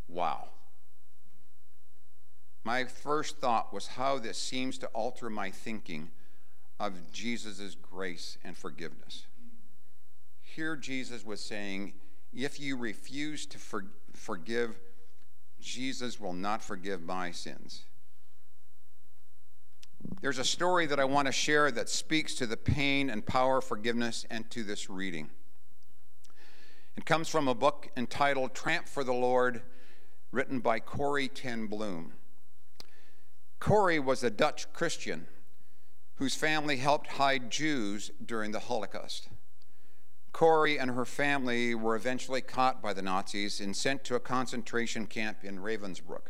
Wow. 0.09 0.49
My 2.65 2.85
first 2.85 3.39
thought 3.39 3.73
was 3.73 3.89
how 3.89 4.19
this 4.19 4.39
seems 4.39 4.79
to 4.79 4.87
alter 4.89 5.29
my 5.29 5.51
thinking 5.51 6.11
of 6.79 7.13
Jesus' 7.13 7.75
grace 7.75 8.39
and 8.45 8.57
forgiveness. 8.57 9.27
Here, 10.41 10.77
Jesus 10.77 11.25
was 11.25 11.43
saying, 11.43 11.95
if 12.33 12.61
you 12.61 12.77
refuse 12.77 13.47
to 13.47 13.59
for- 13.59 13.87
forgive 14.15 14.79
Jesus 15.63 16.19
will 16.19 16.33
not 16.33 16.63
forgive 16.63 17.03
my 17.03 17.31
sins. 17.31 17.85
There's 20.21 20.39
a 20.39 20.45
story 20.45 20.87
that 20.87 21.01
I 21.01 21.05
want 21.05 21.27
to 21.27 21.33
share 21.33 21.71
that 21.71 21.89
speaks 21.89 22.35
to 22.37 22.47
the 22.47 22.57
pain 22.57 23.11
and 23.11 23.27
power 23.27 23.59
of 23.59 23.65
forgiveness 23.65 24.25
and 24.31 24.49
to 24.51 24.63
this 24.63 24.89
reading. 24.89 25.31
It 26.97 27.07
comes 27.07 27.29
from 27.29 27.49
a 27.49 27.55
book 27.55 27.89
entitled 27.97 28.55
Tramp 28.55 28.89
for 28.89 29.03
the 29.03 29.13
Lord, 29.13 29.63
written 30.31 30.61
by 30.61 30.79
Corrie 30.79 31.29
ten 31.29 31.67
Boom. 31.67 32.13
Corrie 33.59 33.99
was 33.99 34.23
a 34.23 34.31
Dutch 34.31 34.73
Christian 34.73 35.27
whose 36.17 36.35
family 36.35 36.77
helped 36.77 37.07
hide 37.09 37.51
Jews 37.51 38.11
during 38.25 38.53
the 38.53 38.61
Holocaust. 38.61 39.29
Corrie 40.33 40.79
and 40.79 40.93
her 40.93 41.05
family 41.05 41.75
were 41.75 41.97
eventually 41.97 42.41
caught 42.41 42.81
by 42.81 42.93
the 42.93 43.03
Nazis 43.03 43.61
and 43.61 43.77
sent 43.77 44.05
to 44.05 44.15
a 44.15 44.21
concentration 44.21 45.07
camp 45.07 45.39
in 45.43 45.59
Ravensbrück. 45.59 46.29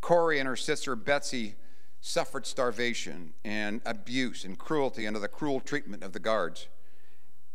Corrie 0.00 0.38
and 0.38 0.48
her 0.48 0.56
sister 0.56 0.94
Betsie 0.94 1.54
suffered 2.00 2.46
starvation 2.46 3.34
and 3.44 3.80
abuse 3.84 4.44
and 4.44 4.58
cruelty 4.58 5.06
under 5.06 5.20
the 5.20 5.28
cruel 5.28 5.60
treatment 5.60 6.02
of 6.02 6.12
the 6.12 6.18
guards. 6.18 6.68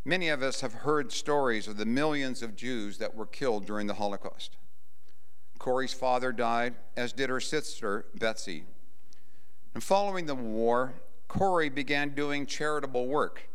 Many 0.03 0.29
of 0.29 0.43
us 0.43 0.61
have 0.61 0.73
heard 0.73 1.11
stories 1.11 1.67
of 1.67 1.77
the 1.77 1.85
millions 1.85 2.43
of 2.43 2.55
Jews 2.55 2.99
that 2.99 3.15
were 3.15 3.25
killed 3.25 3.65
during 3.65 3.87
the 3.87 3.95
Holocaust. 3.95 4.57
Corrie's 5.57 5.93
father 5.93 6.31
died, 6.31 6.75
as 6.95 7.11
did 7.11 7.29
her 7.29 7.39
sister 7.39 8.05
Betsie. 8.13 8.65
And 9.73 9.83
following 9.83 10.27
the 10.27 10.35
war, 10.35 10.93
Corrie 11.27 11.69
began 11.69 12.11
doing 12.11 12.45
charitable 12.45 13.07
work 13.07 13.49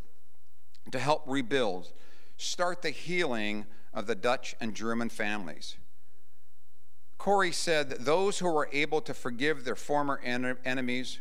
to 0.91 0.99
help 0.99 1.23
rebuild, 1.27 1.93
start 2.37 2.83
the 2.83 2.91
healing 2.91 3.67
of 3.95 4.07
the 4.07 4.15
Dutch 4.17 4.57
and 4.61 4.75
German 4.75 5.09
families. 5.09 5.77
Corrie 7.21 7.53
said 7.53 7.91
that 7.91 8.07
those 8.07 8.39
who 8.39 8.51
were 8.51 8.71
able 8.73 9.03
to 9.03 9.13
forgive 9.13 9.65
their 9.65 9.77
former 9.77 10.19
en- 10.25 10.57
enemies 10.65 11.21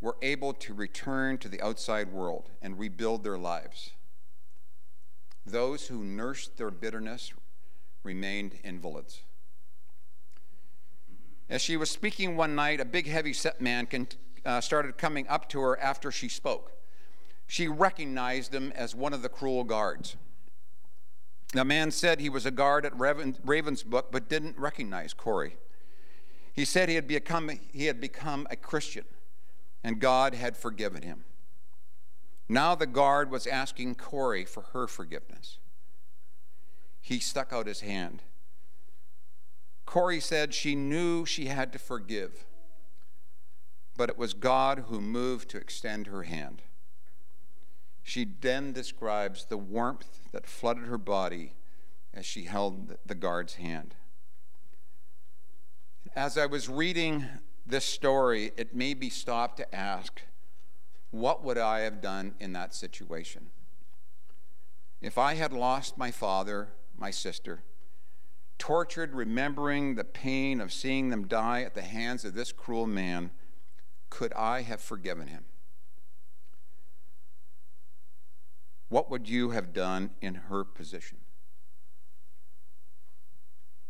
were 0.00 0.16
able 0.22 0.54
to 0.54 0.72
return 0.72 1.36
to 1.38 1.48
the 1.48 1.60
outside 1.60 2.12
world 2.12 2.50
and 2.62 2.78
rebuild 2.78 3.24
their 3.24 3.36
lives. 3.36 3.90
Those 5.44 5.88
who 5.88 6.04
nursed 6.04 6.58
their 6.58 6.70
bitterness 6.70 7.32
remained 8.04 8.60
invalids. 8.62 9.22
As 11.50 11.60
she 11.60 11.76
was 11.76 11.90
speaking 11.90 12.36
one 12.36 12.54
night, 12.54 12.78
a 12.78 12.84
big, 12.84 13.08
heavy 13.08 13.32
set 13.32 13.60
man 13.60 13.86
can, 13.86 14.06
uh, 14.46 14.60
started 14.60 14.96
coming 14.96 15.26
up 15.26 15.48
to 15.48 15.60
her 15.60 15.76
after 15.80 16.12
she 16.12 16.28
spoke 16.28 16.72
she 17.52 17.68
recognized 17.68 18.54
him 18.54 18.72
as 18.74 18.94
one 18.94 19.12
of 19.12 19.20
the 19.20 19.28
cruel 19.28 19.62
guards. 19.62 20.16
The 21.52 21.64
man 21.64 21.90
said 21.90 22.18
he 22.18 22.28
was 22.28 22.46
a 22.46 22.50
guard 22.50 22.84
at 22.84 22.98
Raven, 22.98 23.34
Ravensbrück, 23.46 24.06
but 24.10 24.28
didn't 24.28 24.58
recognize 24.58 25.12
Corrie. 25.14 25.56
He 26.54 26.64
said 26.64 26.88
he 26.88 26.94
had, 26.96 27.06
become, 27.06 27.50
he 27.72 27.86
had 27.86 28.00
become 28.00 28.46
a 28.50 28.56
Christian 28.56 29.04
and 29.84 30.00
God 30.00 30.34
had 30.34 30.56
forgiven 30.56 31.02
him. 31.02 31.24
Now 32.48 32.74
the 32.74 32.86
guard 32.86 33.30
was 33.30 33.46
asking 33.46 33.96
Corrie 33.96 34.44
for 34.44 34.62
her 34.72 34.86
forgiveness. 34.86 35.58
He 37.00 37.18
stuck 37.18 37.52
out 37.52 37.66
his 37.66 37.80
hand. 37.80 38.22
Corrie 39.86 40.20
said 40.20 40.54
she 40.54 40.74
knew 40.74 41.26
she 41.26 41.46
had 41.46 41.72
to 41.72 41.78
forgive, 41.78 42.44
but 43.96 44.08
it 44.08 44.16
was 44.16 44.34
God 44.34 44.84
who 44.88 45.00
moved 45.00 45.48
to 45.50 45.58
extend 45.58 46.06
her 46.06 46.22
hand. 46.22 46.62
She 48.02 48.26
then 48.40 48.72
describes 48.72 49.44
the 49.44 49.56
warmth 49.56 50.30
that 50.32 50.46
flooded 50.46 50.84
her 50.84 50.98
body 50.98 51.54
as 52.12 52.26
she 52.26 52.44
held 52.44 52.96
the 53.06 53.14
guard's 53.14 53.54
hand. 53.54 53.94
As 56.14 56.36
I 56.36 56.46
was 56.46 56.68
reading 56.68 57.26
this 57.66 57.84
story, 57.84 58.52
it 58.56 58.74
made 58.74 59.00
me 59.00 59.08
stop 59.08 59.56
to 59.56 59.74
ask, 59.74 60.22
what 61.10 61.44
would 61.44 61.58
I 61.58 61.80
have 61.80 62.00
done 62.00 62.34
in 62.40 62.52
that 62.52 62.74
situation? 62.74 63.50
If 65.00 65.18
I 65.18 65.34
had 65.34 65.52
lost 65.52 65.96
my 65.96 66.10
father, 66.10 66.68
my 66.96 67.10
sister, 67.10 67.62
tortured 68.58 69.14
remembering 69.14 69.94
the 69.94 70.04
pain 70.04 70.60
of 70.60 70.72
seeing 70.72 71.08
them 71.08 71.26
die 71.26 71.62
at 71.62 71.74
the 71.74 71.82
hands 71.82 72.24
of 72.24 72.34
this 72.34 72.52
cruel 72.52 72.86
man, 72.86 73.30
could 74.10 74.32
I 74.34 74.62
have 74.62 74.80
forgiven 74.80 75.28
him? 75.28 75.44
What 78.92 79.10
would 79.10 79.26
you 79.26 79.52
have 79.52 79.72
done 79.72 80.10
in 80.20 80.34
her 80.34 80.64
position? 80.64 81.16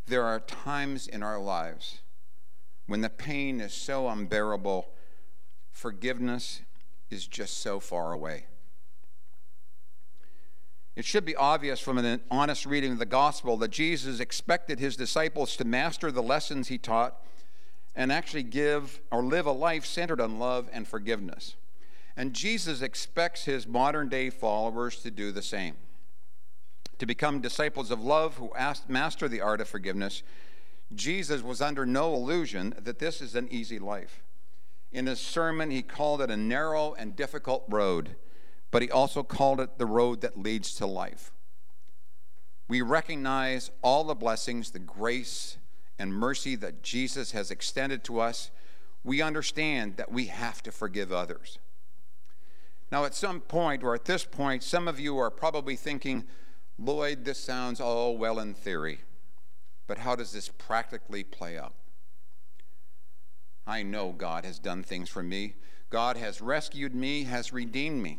There 0.06 0.22
are 0.22 0.38
times 0.38 1.08
in 1.08 1.24
our 1.24 1.40
lives 1.40 2.02
when 2.86 3.00
the 3.00 3.10
pain 3.10 3.60
is 3.60 3.74
so 3.74 4.08
unbearable, 4.08 4.90
forgiveness 5.72 6.60
is 7.10 7.26
just 7.26 7.58
so 7.58 7.80
far 7.80 8.12
away. 8.12 8.46
It 10.94 11.04
should 11.04 11.24
be 11.24 11.34
obvious 11.34 11.80
from 11.80 11.98
an 11.98 12.20
honest 12.30 12.64
reading 12.64 12.92
of 12.92 13.00
the 13.00 13.04
gospel 13.04 13.56
that 13.56 13.72
Jesus 13.72 14.20
expected 14.20 14.78
his 14.78 14.94
disciples 14.94 15.56
to 15.56 15.64
master 15.64 16.12
the 16.12 16.22
lessons 16.22 16.68
he 16.68 16.78
taught 16.78 17.20
and 17.96 18.12
actually 18.12 18.44
give 18.44 19.00
or 19.10 19.24
live 19.24 19.46
a 19.46 19.52
life 19.52 19.84
centered 19.84 20.20
on 20.20 20.38
love 20.38 20.68
and 20.72 20.86
forgiveness. 20.86 21.56
And 22.16 22.34
Jesus 22.34 22.82
expects 22.82 23.44
his 23.44 23.66
modern 23.66 24.08
day 24.08 24.30
followers 24.30 25.00
to 25.02 25.10
do 25.10 25.32
the 25.32 25.42
same 25.42 25.76
to 27.02 27.06
become 27.06 27.40
disciples 27.40 27.90
of 27.90 28.00
love 28.00 28.36
who 28.36 28.52
master 28.86 29.26
the 29.26 29.40
art 29.40 29.60
of 29.60 29.66
forgiveness, 29.66 30.22
Jesus 30.94 31.42
was 31.42 31.60
under 31.60 31.84
no 31.84 32.14
illusion 32.14 32.72
that 32.78 33.00
this 33.00 33.20
is 33.20 33.34
an 33.34 33.48
easy 33.50 33.80
life. 33.80 34.22
In 34.92 35.06
his 35.06 35.18
sermon, 35.18 35.72
he 35.72 35.82
called 35.82 36.22
it 36.22 36.30
a 36.30 36.36
narrow 36.36 36.94
and 36.94 37.16
difficult 37.16 37.64
road, 37.68 38.14
but 38.70 38.82
he 38.82 38.88
also 38.88 39.24
called 39.24 39.58
it 39.58 39.78
the 39.78 39.84
road 39.84 40.20
that 40.20 40.38
leads 40.38 40.76
to 40.76 40.86
life. 40.86 41.32
We 42.68 42.82
recognize 42.82 43.72
all 43.82 44.04
the 44.04 44.14
blessings, 44.14 44.70
the 44.70 44.78
grace, 44.78 45.56
and 45.98 46.14
mercy 46.14 46.54
that 46.54 46.84
Jesus 46.84 47.32
has 47.32 47.50
extended 47.50 48.04
to 48.04 48.20
us. 48.20 48.52
We 49.02 49.20
understand 49.20 49.96
that 49.96 50.12
we 50.12 50.26
have 50.26 50.62
to 50.62 50.70
forgive 50.70 51.10
others. 51.10 51.58
Now, 52.92 53.06
at 53.06 53.14
some 53.14 53.40
point, 53.40 53.82
or 53.82 53.94
at 53.94 54.04
this 54.04 54.22
point, 54.22 54.62
some 54.62 54.86
of 54.86 55.00
you 55.00 55.16
are 55.16 55.30
probably 55.30 55.76
thinking, 55.76 56.24
Lloyd, 56.78 57.24
this 57.24 57.38
sounds 57.38 57.80
all 57.80 58.18
well 58.18 58.38
in 58.38 58.52
theory, 58.52 59.00
but 59.86 59.96
how 59.96 60.14
does 60.14 60.32
this 60.32 60.50
practically 60.50 61.24
play 61.24 61.56
out? 61.56 61.72
I 63.66 63.82
know 63.82 64.12
God 64.12 64.44
has 64.44 64.58
done 64.58 64.82
things 64.82 65.08
for 65.08 65.22
me. 65.22 65.54
God 65.88 66.18
has 66.18 66.42
rescued 66.42 66.94
me, 66.94 67.24
has 67.24 67.50
redeemed 67.50 68.02
me. 68.02 68.18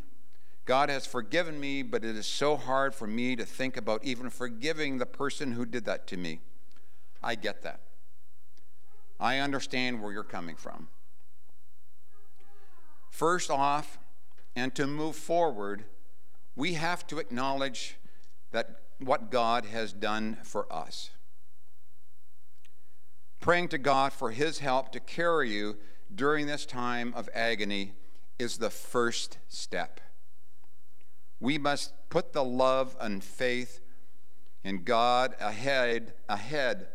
God 0.65 0.89
has 0.89 1.05
forgiven 1.05 1.59
me, 1.59 1.83
but 1.83 2.03
it 2.03 2.15
is 2.15 2.25
so 2.25 2.57
hard 2.57 2.95
for 2.95 3.05
me 3.05 3.35
to 3.35 3.45
think 3.45 3.77
about 3.77 4.03
even 4.03 4.31
forgiving 4.31 4.97
the 4.97 5.05
person 5.05 5.51
who 5.51 5.67
did 5.67 5.85
that 5.85 6.07
to 6.07 6.17
me. 6.17 6.39
I 7.21 7.35
get 7.35 7.61
that. 7.61 7.81
I 9.19 9.37
understand 9.37 10.01
where 10.01 10.11
you're 10.11 10.23
coming 10.23 10.55
from. 10.55 10.87
First 13.11 13.51
off, 13.51 13.99
and 14.55 14.73
to 14.75 14.87
move 14.87 15.15
forward, 15.15 15.85
we 16.55 16.73
have 16.73 17.05
to 17.07 17.19
acknowledge 17.19 17.97
that 18.51 18.81
what 18.99 19.31
God 19.31 19.65
has 19.65 19.91
done 19.93 20.37
for 20.43 20.71
us 20.71 21.09
praying 23.43 23.67
to 23.67 23.77
God 23.77 24.13
for 24.13 24.31
His 24.31 24.59
help 24.59 24.93
to 24.93 25.01
carry 25.01 25.51
you 25.51 25.75
during 26.15 26.47
this 26.47 26.65
time 26.65 27.13
of 27.13 27.29
agony 27.33 27.91
is 28.39 28.57
the 28.57 28.69
first 28.69 29.37
step. 29.49 29.99
We 31.41 31.57
must 31.57 31.91
put 32.09 32.31
the 32.31 32.43
love 32.45 32.95
and 33.01 33.21
faith 33.21 33.81
in 34.63 34.85
God 34.85 35.35
ahead, 35.41 36.13
ahead 36.29 36.87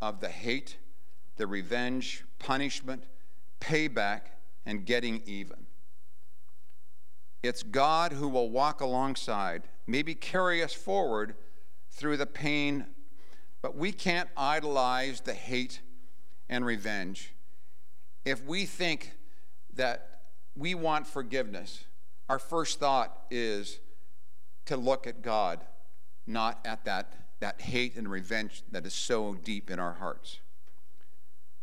of 0.00 0.20
the 0.20 0.30
hate, 0.30 0.78
the 1.36 1.46
revenge, 1.46 2.24
punishment, 2.38 3.04
payback, 3.60 4.20
and 4.64 4.86
getting 4.86 5.20
even. 5.26 5.63
It's 7.44 7.62
God 7.62 8.12
who 8.12 8.26
will 8.26 8.50
walk 8.50 8.80
alongside, 8.80 9.68
maybe 9.86 10.14
carry 10.14 10.62
us 10.62 10.72
forward 10.72 11.36
through 11.90 12.16
the 12.16 12.26
pain 12.26 12.86
but 13.64 13.74
we 13.74 13.92
can't 13.92 14.28
idolize 14.36 15.22
the 15.22 15.32
hate 15.32 15.80
and 16.50 16.66
revenge. 16.66 17.32
If 18.26 18.44
we 18.44 18.66
think 18.66 19.12
that 19.72 20.20
we 20.54 20.74
want 20.74 21.06
forgiveness, 21.06 21.84
our 22.28 22.38
first 22.38 22.78
thought 22.78 23.22
is 23.30 23.78
to 24.66 24.76
look 24.76 25.06
at 25.06 25.22
God, 25.22 25.64
not 26.26 26.60
at 26.66 26.84
that, 26.84 27.14
that 27.40 27.62
hate 27.62 27.96
and 27.96 28.06
revenge 28.06 28.64
that 28.70 28.84
is 28.84 28.92
so 28.92 29.32
deep 29.32 29.70
in 29.70 29.78
our 29.78 29.94
hearts. 29.94 30.40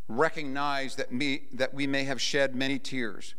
Recognize 0.07 0.95
that, 0.95 1.11
me, 1.11 1.43
that 1.53 1.71
we 1.71 1.85
may 1.85 2.05
have 2.05 2.19
shed 2.19 2.55
many 2.55 2.79
tears, 2.79 3.35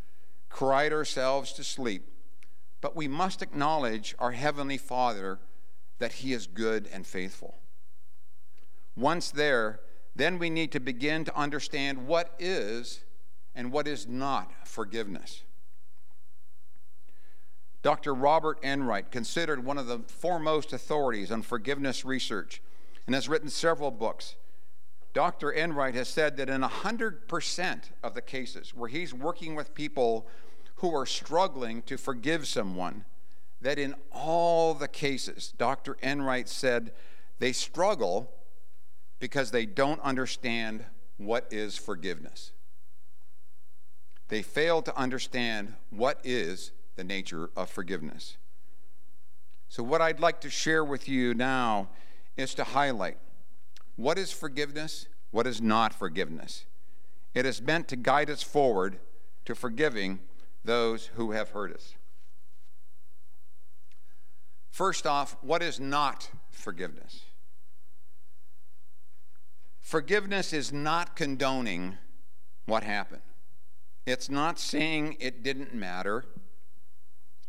cried 0.51 0.93
ourselves 0.93 1.53
to 1.55 1.65
sleep, 1.65 2.09
but 2.83 2.95
we 2.95 3.09
must 3.09 3.41
acknowledge 3.41 4.15
our 4.19 4.33
Heavenly 4.33 4.77
Father 4.77 5.39
that 5.99 6.13
He 6.13 6.35
is 6.35 6.47
good 6.47 6.87
and 6.93 7.07
faithful. 7.07 7.55
Once 8.95 9.31
there, 9.31 9.81
then 10.15 10.39
we 10.39 10.51
need 10.51 10.73
to 10.73 10.81
begin 10.81 11.25
to 11.25 11.35
understand 11.35 12.07
what 12.07 12.35
is 12.39 13.05
and 13.55 13.73
what 13.73 13.89
is 13.89 14.07
not 14.07 14.69
forgiveness. 14.69 15.45
Dr. 17.83 18.15
Robert 18.15 18.59
Enright, 18.63 19.11
considered 19.11 19.65
one 19.65 19.79
of 19.79 19.87
the 19.87 20.01
foremost 20.01 20.73
authorities 20.73 21.33
on 21.33 21.43
forgiveness 21.43 22.05
research, 22.05 22.61
and 23.07 23.15
has 23.15 23.29
written 23.29 23.49
several 23.49 23.91
books. 23.91 24.37
Dr. 25.15 25.53
Enright 25.53 25.95
has 25.95 26.09
said 26.09 26.37
that 26.37 26.49
in 26.49 26.63
100% 26.63 27.81
of 28.03 28.15
the 28.15 28.23
cases 28.23 28.75
where 28.75 28.89
he's 28.89 29.15
working 29.15 29.55
with 29.55 29.75
people 29.75 30.27
who 30.83 30.93
are 30.97 31.07
struggling 31.07 31.81
to 31.83 31.97
forgive 31.97 32.45
someone, 32.45 33.05
that 33.61 33.79
in 33.79 33.95
all 34.11 34.75
the 34.75 34.89
cases, 34.89 35.55
Dr. 35.57 35.97
Enright 36.03 36.49
said 36.49 36.91
they 37.39 37.53
struggle 37.53 38.33
because 39.21 39.53
they 39.53 39.65
don't 39.65 40.01
understand 40.01 40.85
what 41.19 41.47
is 41.53 41.79
forgiveness. 41.79 42.51
They 44.27 44.43
fail 44.43 44.83
to 44.83 44.97
understand 44.97 45.75
what 45.91 46.19
is 46.25 46.73
the 46.97 47.05
nature 47.05 47.51
of 47.57 47.71
forgiveness. 47.71 48.37
So, 49.69 49.85
what 49.85 50.03
I'd 50.03 50.19
like 50.19 50.41
to 50.41 50.51
share 50.51 50.85
with 50.85 51.09
you 51.09 51.33
now 51.33 51.91
is 52.37 52.55
to 52.55 52.65
highlight 52.65 53.19
what 53.95 54.19
is 54.19 54.33
forgiveness, 54.33 55.07
what 55.31 55.47
is 55.47 55.63
not 55.63 55.95
forgiveness. 55.95 56.65
It 57.35 57.47
is 57.47 57.63
meant 57.63 57.87
to 57.89 57.97
guide 57.97 58.29
us 58.29 58.43
forward 58.43 58.99
to 59.45 59.55
forgiving 59.55 60.19
those 60.65 61.07
who 61.15 61.33
have 61.33 61.51
hurt 61.51 61.73
us. 61.73 61.95
First 64.71 65.07
off, 65.07 65.37
what 65.43 65.63
is 65.63 65.79
not 65.79 66.31
forgiveness? 66.51 67.25
Forgiveness 69.81 70.53
is 70.53 70.73
not 70.73 71.17
condoning 71.17 71.99
what 72.67 72.83
happened. 72.83 73.23
It's 74.07 74.31
not 74.31 74.59
saying 74.59 75.17
it 75.21 75.43
didn't 75.43 75.75
matter, 75.75 76.25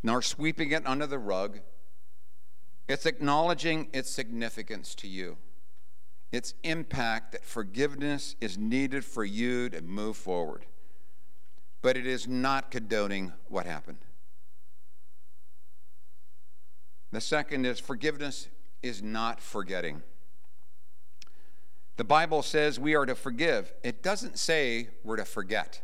nor 0.02 0.20
sweeping 0.20 0.70
it 0.72 0.86
under 0.86 1.06
the 1.06 1.18
rug. 1.18 1.60
It's 2.88 3.06
acknowledging 3.06 3.88
its 3.92 4.10
significance 4.10 4.94
to 4.96 5.08
you, 5.08 5.38
its 6.30 6.52
impact 6.62 7.32
that 7.32 7.44
forgiveness 7.44 8.36
is 8.40 8.58
needed 8.58 9.04
for 9.04 9.24
you 9.24 9.70
to 9.70 9.80
move 9.80 10.16
forward. 10.16 10.66
But 11.84 11.98
it 11.98 12.06
is 12.06 12.26
not 12.26 12.70
condoning 12.70 13.34
what 13.48 13.66
happened. 13.66 13.98
The 17.12 17.20
second 17.20 17.66
is 17.66 17.78
forgiveness 17.78 18.48
is 18.82 19.02
not 19.02 19.38
forgetting. 19.38 20.02
The 21.98 22.04
Bible 22.04 22.40
says 22.40 22.80
we 22.80 22.94
are 22.94 23.04
to 23.04 23.14
forgive. 23.14 23.74
It 23.82 24.02
doesn't 24.02 24.38
say 24.38 24.88
we're 25.04 25.16
to 25.16 25.26
forget. 25.26 25.82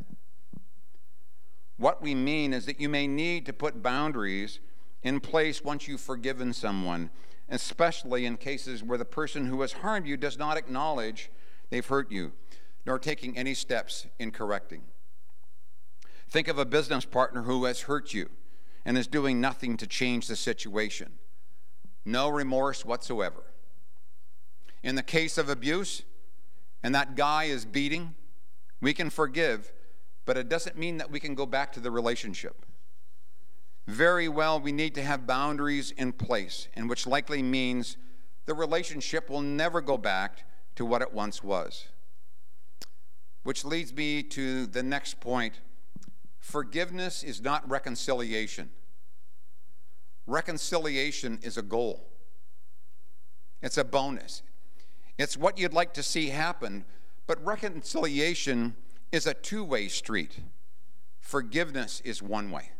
What 1.77 2.01
we 2.01 2.15
mean 2.15 2.55
is 2.55 2.65
that 2.65 2.81
you 2.81 2.89
may 2.89 3.07
need 3.07 3.45
to 3.45 3.53
put 3.53 3.83
boundaries 3.83 4.59
in 5.03 5.21
place 5.21 5.63
once 5.63 5.87
you've 5.87 6.01
forgiven 6.01 6.55
someone, 6.55 7.11
especially 7.51 8.25
in 8.25 8.39
cases 8.39 8.83
where 8.83 8.97
the 8.97 9.05
person 9.05 9.45
who 9.45 9.61
has 9.61 9.73
harmed 9.73 10.07
you 10.07 10.17
does 10.17 10.39
not 10.39 10.57
acknowledge 10.57 11.31
they've 11.69 11.87
hurt 11.87 12.11
you, 12.11 12.33
nor 12.87 12.99
taking 12.99 13.37
any 13.37 13.53
steps 13.53 14.07
in 14.19 14.31
correcting. 14.31 14.81
Think 16.31 16.47
of 16.47 16.59
a 16.59 16.65
business 16.65 17.05
partner 17.05 17.43
who 17.43 17.65
has 17.65 17.83
hurt 17.83 18.15
you 18.15 18.31
and 18.85 18.97
is 18.97 19.09
doing 19.09 19.41
nothing 19.41 19.77
to 19.79 19.87
change 19.87 20.29
the 20.29 20.37
situation. 20.37 21.13
No 22.05 22.29
remorse 22.29 22.85
whatsoever. 22.85 23.43
In 24.83 24.95
the 24.95 25.03
case 25.03 25.37
of 25.37 25.49
abuse, 25.49 26.03
and 26.83 26.95
that 26.95 27.17
guy 27.17 27.45
is 27.45 27.65
beating, 27.65 28.15
we 28.81 28.95
can 28.95 29.11
forgive, 29.11 29.73
but 30.25 30.37
it 30.37 30.49
doesn't 30.49 30.79
mean 30.79 30.99
that 30.99 31.11
we 31.11 31.21
can 31.21 31.35
go 31.35 31.47
back 31.47 31.73
to 31.73 31.81
the 31.81 31.91
relationship. 31.91 32.65
Very 33.87 34.29
well, 34.29 34.61
we 34.61 34.71
need 34.71 34.95
to 34.95 35.03
have 35.03 35.27
boundaries 35.27 35.91
in 35.91 36.13
place, 36.13 36.69
and 36.75 36.89
which 36.89 37.09
likely 37.09 37.43
means 37.43 37.97
the 38.47 38.55
relationship 38.55 39.29
will 39.29 39.43
never 39.43 39.81
go 39.81 39.99
back 39.99 40.45
to 40.77 40.87
what 40.87 41.03
it 41.03 41.13
once 41.13 41.43
was. 41.43 41.89
Which 43.43 43.65
leads 43.65 43.93
me 43.93 44.23
to 44.23 44.67
the 44.67 44.83
next 44.83 45.19
point 45.21 45.61
forgiveness 46.41 47.23
is 47.23 47.41
not 47.41 47.69
reconciliation. 47.69 48.71
Reconciliation 50.27 51.39
is 51.43 51.57
a 51.57 51.63
goal, 51.63 52.09
it's 53.63 53.79
a 53.79 53.85
bonus. 53.85 54.43
It's 55.19 55.37
what 55.37 55.59
you'd 55.59 55.75
like 55.75 55.93
to 55.95 56.03
see 56.03 56.31
happen, 56.31 56.87
but 57.27 57.45
reconciliation 57.45 58.75
is 59.13 59.27
a 59.27 59.35
two 59.35 59.63
way 59.63 59.87
street. 59.89 60.41
Forgiveness 61.21 62.01
is 62.07 62.23
one 62.23 62.51
way. 62.51 62.71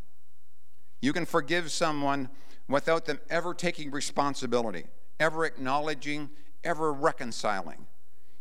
You 1.03 1.13
can 1.13 1.27
forgive 1.27 1.71
someone 1.71 2.31
without 2.67 3.05
them 3.05 3.21
ever 3.29 3.53
taking 3.53 3.91
responsibility, 3.91 4.85
ever 5.19 5.45
acknowledging, 5.45 6.31
ever 6.65 6.93
reconciling. 6.93 7.87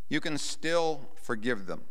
You 0.08 0.22
can 0.22 0.38
still 0.38 1.10
forgive 1.16 1.66
them. 1.66 1.82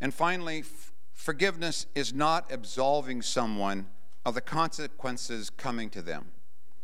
And 0.00 0.14
finally, 0.14 0.64
forgiveness 1.12 1.86
is 1.94 2.12
not 2.12 2.50
absolving 2.50 3.22
someone 3.22 3.86
of 4.24 4.34
the 4.34 4.40
consequences 4.40 5.50
coming 5.50 5.90
to 5.90 6.02
them. 6.02 6.32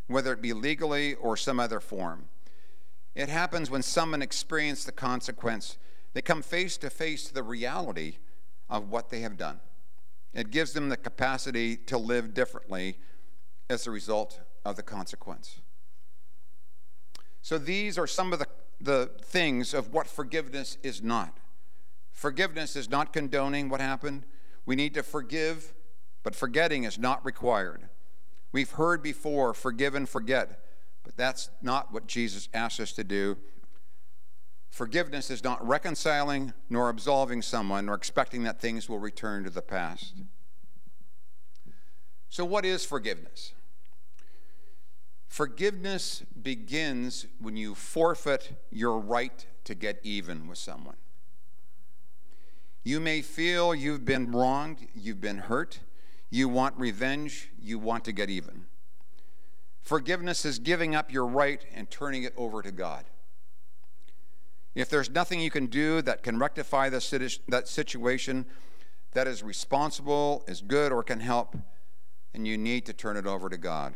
whether 0.09 0.33
it 0.33 0.41
be 0.41 0.55
legally 0.55 1.14
or 1.14 1.37
some 1.37 1.61
other 1.61 1.81
form. 1.81 2.29
It 3.14 3.29
happens 3.29 3.71
when 3.71 3.83
someone 3.83 4.23
experiences 4.23 4.87
the 4.87 4.93
consequence. 4.93 5.77
They 6.14 6.23
come 6.23 6.41
face 6.41 6.77
to 6.79 6.88
face 6.88 7.25
to 7.25 7.35
the 7.35 7.43
reality 7.43 8.17
of 8.71 8.88
what 8.88 9.11
they 9.11 9.21
have 9.21 9.37
done. 9.37 9.61
It 10.33 10.51
gives 10.51 10.73
them 10.73 10.88
the 10.88 10.97
capacity 10.97 11.77
to 11.77 11.99
live 11.99 12.33
differently 12.33 12.99
as 13.69 13.87
a 13.87 13.91
result 13.91 14.41
of 14.64 14.77
the 14.77 14.83
consequence. 14.83 15.61
So, 17.43 17.59
these 17.59 17.99
are 17.99 18.07
some 18.07 18.33
of 18.33 18.38
the, 18.38 18.47
the 18.81 19.11
things 19.23 19.75
of 19.75 19.93
what 19.93 20.07
forgiveness 20.07 20.79
is 20.83 21.03
not. 21.03 21.38
Forgiveness 22.19 22.75
is 22.75 22.91
not 22.91 23.13
condoning 23.13 23.69
what 23.69 23.81
happened. 23.81 24.25
We 24.67 24.75
need 24.75 24.93
to 24.95 25.05
forgive, 25.05 25.73
but 26.25 26.35
forgetting 26.35 26.83
is 26.83 26.99
not 26.99 27.25
required. 27.25 27.89
We've 28.51 28.73
heard 28.73 29.05
before 29.05 29.55
forgive 29.55 29.95
and 29.95 30.09
forget, 30.09 30.59
but 31.05 31.17
that's 31.17 31.49
not 31.63 31.93
what 31.93 32.09
Jesus 32.09 32.49
asks 32.53 32.81
us 32.81 32.93
to 32.95 33.05
do. 33.05 33.37
Forgiveness 34.69 35.31
is 35.31 35.45
not 35.45 35.65
reconciling 35.65 36.55
nor 36.69 36.89
absolving 36.89 37.41
someone 37.41 37.87
nor 37.87 37.95
expecting 37.95 38.43
that 38.43 38.61
things 38.61 38.89
will 38.89 38.99
return 38.99 39.45
to 39.45 39.51
the 39.51 39.63
past. 39.63 40.15
So, 42.29 42.45
what 42.45 42.65
is 42.65 42.85
forgiveness? 42.85 43.53
Forgiveness 45.29 46.25
begins 46.43 47.27
when 47.39 47.57
you 47.57 47.77
forfeit 47.77 48.59
your 48.73 48.99
right 48.99 49.47
to 49.63 49.77
get 49.77 50.01
even 50.03 50.49
with 50.49 50.59
someone. 50.59 50.97
You 52.85 53.01
may 53.01 53.23
feel 53.23 53.75
you've 53.75 54.05
been 54.05 54.33
wronged, 54.33 54.87
you've 54.95 55.21
been 55.21 55.38
hurt, 55.38 55.81
you 56.31 56.49
want 56.49 56.79
revenge, 56.79 57.51
you 57.61 57.79
want 57.79 58.05
to 58.05 58.12
get 58.12 58.31
even. 58.31 58.67
Forgiveness 59.83 60.45
is 60.45 60.59
giving 60.59 60.95
up 60.95 61.12
your 61.12 61.27
right 61.27 61.64
and 61.75 61.91
turning 61.91 62.23
it 62.23 62.35
over 62.37 62.62
to 62.62 62.71
God. 62.71 63.05
If 64.75 64.91
there's 64.91 65.11
nothing 65.11 65.41
you 65.41 65.51
can 65.51 65.67
do 65.67 66.03
that 66.03 66.23
can 66.23 66.38
rectify 66.38 66.88
that 66.91 67.64
situation 67.69 68.47
that 69.12 69.27
is 69.27 69.43
responsible, 69.43 70.45
is 70.47 70.61
good, 70.61 70.93
or 70.93 71.03
can 71.03 71.21
help, 71.21 71.57
and 72.35 72.47
you 72.47 72.59
need 72.59 72.87
to 72.87 72.93
turn 72.93 73.17
it 73.17 73.27
over 73.27 73.49
to 73.49 73.57
God. 73.57 73.95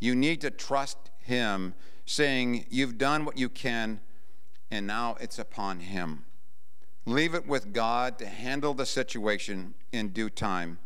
You 0.00 0.14
need 0.14 0.40
to 0.40 0.50
trust 0.50 0.96
Him, 1.18 1.74
saying, 2.06 2.66
You've 2.70 2.96
done 2.96 3.24
what 3.24 3.36
you 3.36 3.48
can, 3.48 4.00
and 4.70 4.86
now 4.86 5.16
it's 5.20 5.38
upon 5.38 5.80
Him. 5.80 6.24
Leave 7.04 7.34
it 7.34 7.46
with 7.46 7.72
God 7.72 8.18
to 8.18 8.26
handle 8.26 8.74
the 8.74 8.86
situation 8.86 9.74
in 9.92 10.10
due 10.10 10.30
time. 10.30 10.78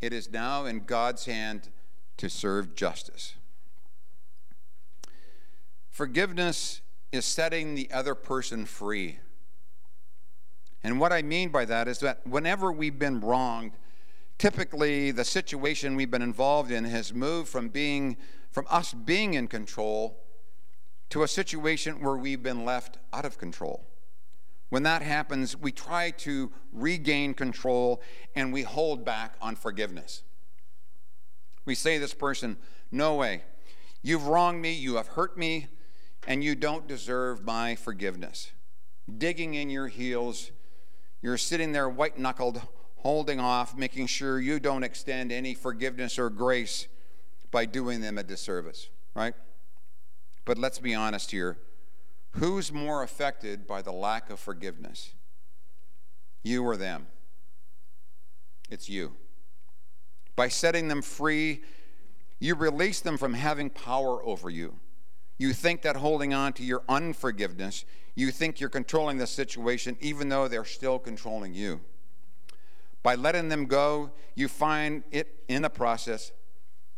It 0.00 0.12
is 0.12 0.30
now 0.30 0.64
in 0.66 0.84
God's 0.84 1.24
hand 1.24 1.70
to 2.18 2.28
serve 2.28 2.74
justice. 2.74 3.34
Forgiveness 5.90 6.80
is 7.10 7.24
setting 7.24 7.74
the 7.74 7.90
other 7.92 8.14
person 8.14 8.64
free. 8.64 9.18
And 10.82 11.00
what 11.00 11.12
I 11.12 11.22
mean 11.22 11.48
by 11.48 11.64
that 11.64 11.88
is 11.88 12.00
that 12.00 12.26
whenever 12.26 12.70
we've 12.70 12.98
been 12.98 13.20
wronged, 13.20 13.72
typically 14.38 15.10
the 15.10 15.24
situation 15.24 15.96
we've 15.96 16.10
been 16.10 16.22
involved 16.22 16.70
in 16.70 16.84
has 16.84 17.14
moved 17.14 17.48
from 17.48 17.68
being 17.68 18.16
from 18.52 18.66
us 18.70 18.92
being 18.92 19.34
in 19.34 19.48
control 19.48 20.20
to 21.10 21.24
a 21.24 21.28
situation 21.28 22.00
where 22.00 22.16
we've 22.16 22.42
been 22.42 22.64
left 22.64 22.98
out 23.12 23.24
of 23.24 23.36
control. 23.36 23.84
When 24.68 24.82
that 24.84 25.02
happens, 25.02 25.56
we 25.56 25.72
try 25.72 26.10
to 26.10 26.50
regain 26.72 27.34
control 27.34 28.02
and 28.34 28.52
we 28.52 28.62
hold 28.62 29.04
back 29.04 29.36
on 29.40 29.56
forgiveness. 29.56 30.22
We 31.64 31.74
say 31.74 31.98
this 31.98 32.14
person, 32.14 32.56
No 32.90 33.14
way. 33.14 33.42
You've 34.02 34.26
wronged 34.26 34.60
me, 34.60 34.72
you 34.72 34.96
have 34.96 35.08
hurt 35.08 35.38
me, 35.38 35.68
and 36.26 36.44
you 36.44 36.54
don't 36.54 36.86
deserve 36.86 37.44
my 37.44 37.74
forgiveness. 37.74 38.52
Digging 39.18 39.54
in 39.54 39.70
your 39.70 39.88
heels, 39.88 40.50
you're 41.22 41.38
sitting 41.38 41.72
there 41.72 41.88
white 41.88 42.18
knuckled, 42.18 42.60
holding 42.96 43.40
off, 43.40 43.76
making 43.76 44.06
sure 44.06 44.40
you 44.40 44.60
don't 44.60 44.82
extend 44.82 45.32
any 45.32 45.54
forgiveness 45.54 46.18
or 46.18 46.28
grace 46.30 46.86
by 47.50 47.64
doing 47.64 48.00
them 48.00 48.18
a 48.18 48.22
disservice, 48.22 48.88
right? 49.14 49.34
But 50.44 50.58
let's 50.58 50.78
be 50.78 50.94
honest 50.94 51.30
here. 51.30 51.58
Who's 52.38 52.72
more 52.72 53.02
affected 53.04 53.66
by 53.66 53.82
the 53.82 53.92
lack 53.92 54.28
of 54.28 54.40
forgiveness? 54.40 55.14
You 56.42 56.64
or 56.64 56.76
them? 56.76 57.06
It's 58.70 58.88
you. 58.88 59.12
By 60.34 60.48
setting 60.48 60.88
them 60.88 61.00
free, 61.00 61.62
you 62.40 62.56
release 62.56 63.00
them 63.00 63.18
from 63.18 63.34
having 63.34 63.70
power 63.70 64.24
over 64.24 64.50
you. 64.50 64.74
You 65.38 65.52
think 65.52 65.82
that 65.82 65.96
holding 65.96 66.34
on 66.34 66.52
to 66.54 66.64
your 66.64 66.82
unforgiveness, 66.88 67.84
you 68.16 68.32
think 68.32 68.58
you're 68.58 68.68
controlling 68.68 69.18
the 69.18 69.26
situation 69.28 69.96
even 70.00 70.28
though 70.28 70.48
they're 70.48 70.64
still 70.64 70.98
controlling 70.98 71.54
you. 71.54 71.80
By 73.04 73.14
letting 73.14 73.48
them 73.48 73.66
go, 73.66 74.10
you 74.34 74.48
find 74.48 75.04
it 75.12 75.44
in 75.46 75.62
the 75.62 75.70
process, 75.70 76.32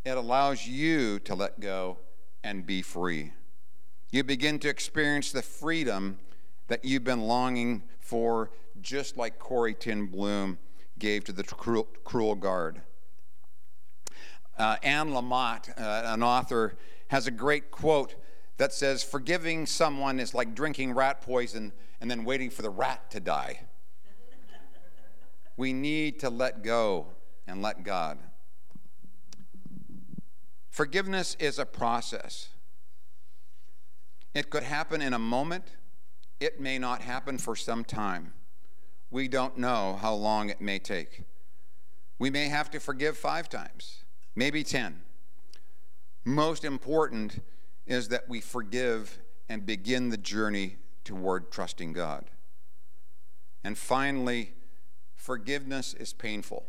it 0.05 0.17
allows 0.17 0.67
you 0.67 1.19
to 1.21 1.35
let 1.35 1.61
go 1.61 1.99
and 2.43 2.65
be 2.65 2.81
free 2.81 3.33
you 4.17 4.25
begin 4.25 4.59
to 4.59 4.69
experience 4.69 5.31
the 5.31 5.43
freedom 5.43 6.19
that 6.69 6.83
you've 6.87 7.05
been 7.05 7.21
longing 7.21 7.83
for, 8.01 8.51
just 8.81 9.19
like 9.19 9.39
Corrie 9.39 9.75
ten 9.75 10.07
Boom 10.07 10.57
gave 10.99 11.23
to 11.25 11.33
the 11.33 11.45
cruel, 11.45 11.87
cruel 12.03 12.35
guard. 12.35 12.81
Uh, 14.57 14.77
Anne 14.83 15.11
Lamott, 15.11 15.69
uh, 15.79 16.03
an 16.07 16.23
author, 16.23 16.79
has 17.09 17.27
a 17.27 17.31
great 17.31 17.71
quote 17.71 18.15
that 18.57 18.73
says, 18.73 19.03
Forgiving 19.03 19.67
someone 19.67 20.19
is 20.19 20.33
like 20.33 20.55
drinking 20.55 20.95
rat 20.95 21.21
poison 21.21 21.75
and 22.01 22.11
then 22.11 22.25
waiting 22.25 22.49
for 22.49 22.63
the 22.63 22.71
rat 22.71 23.11
to 23.11 23.21
die. 23.21 23.61
we 25.59 25.75
need 25.75 26.19
to 26.21 26.31
let 26.31 26.63
go 26.63 27.09
and 27.47 27.61
let 27.61 27.85
God. 27.85 28.19
Forgiveness 30.71 31.37
is 31.39 31.59
a 31.59 31.67
process. 31.67 32.49
It 34.37 34.51
could 34.51 34.65
happen 34.65 35.01
in 35.01 35.15
a 35.15 35.19
moment, 35.19 35.65
it 36.41 36.61
may 36.61 36.79
not 36.79 37.01
happen 37.01 37.39
for 37.39 37.57
some 37.57 37.85
time. 37.85 38.35
We 39.11 39.29
don't 39.29 39.57
know 39.57 39.97
how 39.99 40.13
long 40.13 40.51
it 40.51 40.61
may 40.61 40.79
take. 40.79 41.23
We 42.19 42.29
may 42.29 42.49
have 42.49 42.71
to 42.73 42.79
forgive 42.79 43.17
five 43.17 43.49
times, 43.49 44.05
maybe 44.35 44.63
10. 44.63 45.01
Most 46.27 46.67
important 46.67 47.41
is 47.87 48.09
that 48.09 48.29
we 48.29 48.43
forgive 48.43 49.23
and 49.49 49.65
begin 49.65 50.11
the 50.11 50.19
journey 50.19 50.77
toward 51.03 51.51
trusting 51.51 51.95
God. 51.95 52.27
And 53.65 53.79
finally, 53.79 54.53
forgiveness 55.15 55.95
is 55.95 56.13
painful. 56.13 56.67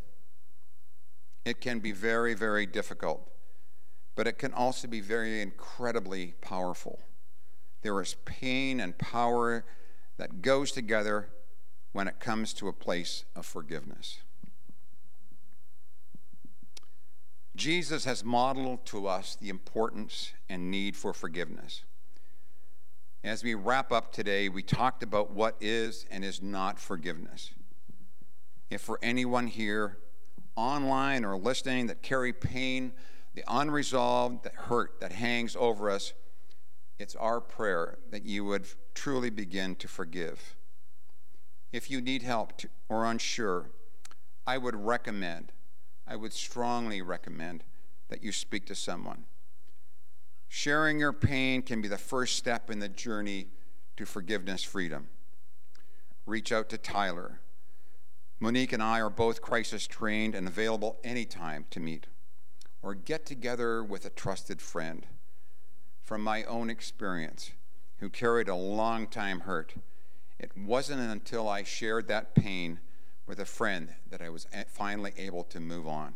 It 1.44 1.60
can 1.60 1.80
be 1.80 1.92
very, 1.92 2.34
very 2.34 2.66
difficult, 2.66 3.30
but 4.16 4.26
it 4.26 4.38
can 4.38 4.54
also 4.54 4.88
be 4.88 5.02
very 5.02 5.42
incredibly 5.42 6.28
powerful. 6.40 7.02
There 7.82 8.02
is 8.02 8.16
pain 8.26 8.80
and 8.80 8.98
power 8.98 9.66
that 10.18 10.42
goes 10.42 10.72
together 10.72 11.30
when 11.92 12.08
it 12.08 12.20
comes 12.20 12.54
to 12.54 12.68
a 12.68 12.74
place 12.74 13.24
of 13.36 13.46
forgiveness. 13.46 14.20
Jesus 17.56 18.06
has 18.06 18.24
modeled 18.24 18.86
to 18.86 19.08
us 19.08 19.36
the 19.36 19.50
importance 19.50 20.32
and 20.48 20.70
need 20.70 20.96
for 20.96 21.12
forgiveness. 21.12 21.84
As 23.24 23.44
we 23.44 23.56
wrap 23.56 23.92
up 23.92 24.14
today, 24.14 24.48
we 24.48 24.62
talked 24.62 25.02
about 25.02 25.32
what 25.32 25.56
is 25.60 26.06
and 26.12 26.24
is 26.24 26.42
not 26.42 26.80
forgiveness. 26.80 27.52
If 28.70 28.82
for 28.82 29.00
anyone 29.02 29.48
here, 29.48 29.98
online 30.56 31.26
or 31.26 31.36
listening, 31.36 31.88
that 31.88 32.02
carry 32.02 32.32
pain, 32.32 32.92
the 33.34 33.44
unresolved, 33.48 34.44
that 34.44 34.54
hurt 34.54 35.00
that 35.00 35.12
hangs 35.12 35.56
over 35.56 35.90
us, 35.90 36.14
it's 37.00 37.16
our 37.16 37.40
prayer 37.40 38.00
that 38.10 38.26
you 38.26 38.44
would 38.46 38.68
truly 38.94 39.30
begin 39.30 39.76
to 39.76 39.88
forgive. 39.88 40.56
If 41.72 41.92
you 41.92 42.02
need 42.02 42.24
help 42.24 42.58
to, 42.60 42.70
or 42.90 43.06
unsure, 43.06 43.70
I 44.46 44.58
would 44.58 44.76
recommend, 44.76 45.52
I 46.08 46.16
would 46.16 46.34
strongly 46.34 47.02
recommend 47.02 47.64
that 48.10 48.24
you 48.24 48.32
speak 48.32 48.66
to 48.68 48.76
someone. 48.76 49.26
Sharing 50.48 51.00
your 51.00 51.14
pain 51.14 51.62
can 51.62 51.82
be 51.82 51.88
the 51.88 51.98
first 51.98 52.38
step 52.38 52.70
in 52.70 52.80
the 52.80 52.90
journey 52.90 53.48
to 53.98 54.06
forgiveness 54.06 54.64
freedom. 54.64 55.10
Reach 56.26 56.52
out 56.52 56.70
to 56.70 56.78
Tyler. 56.78 57.42
Monique 58.40 58.72
and 58.74 58.82
I 58.82 59.02
are 59.02 59.10
both 59.10 59.42
crisis 59.42 59.88
trained 59.88 60.36
and 60.36 60.48
available 60.48 61.00
anytime 61.04 61.66
to 61.72 61.80
meet, 61.80 62.08
or 62.82 62.96
get 62.96 63.26
together 63.26 63.84
with 63.84 64.06
a 64.06 64.10
trusted 64.10 64.62
friend 64.62 65.06
from 66.08 66.24
my 66.24 66.46
own 66.46 66.70
experience, 66.70 67.52
who 67.98 68.10
carried 68.10 68.48
a 68.48 68.56
long 68.56 69.08
time 69.08 69.42
hurt, 69.42 69.74
it 70.40 70.52
wasn't 70.56 71.02
until 71.02 71.50
I 71.50 71.64
shared 71.64 72.08
that 72.08 72.34
pain 72.34 72.80
with 73.26 73.42
a 73.42 73.46
friend 73.46 73.90
that 74.10 74.22
I 74.22 74.30
was 74.30 74.48
finally 74.70 75.12
able 75.18 75.44
to 75.44 75.60
move 75.60 75.86
on. 75.86 76.14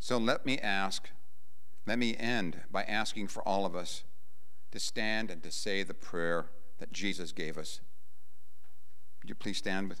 So 0.00 0.16
let 0.16 0.46
me 0.46 0.58
ask, 0.60 1.10
let 1.86 1.98
me 1.98 2.16
end 2.16 2.62
by 2.70 2.84
asking 2.84 3.28
for 3.28 3.46
all 3.46 3.66
of 3.66 3.76
us 3.76 4.04
to 4.70 4.80
stand 4.80 5.30
and 5.30 5.42
to 5.42 5.52
say 5.52 5.82
the 5.82 5.92
prayer 5.92 6.46
that 6.78 6.90
Jesus 6.90 7.32
gave 7.32 7.58
us. 7.58 7.82
Would 9.20 9.28
you 9.28 9.34
please 9.34 9.58
stand 9.58 9.90
with? 9.90 10.00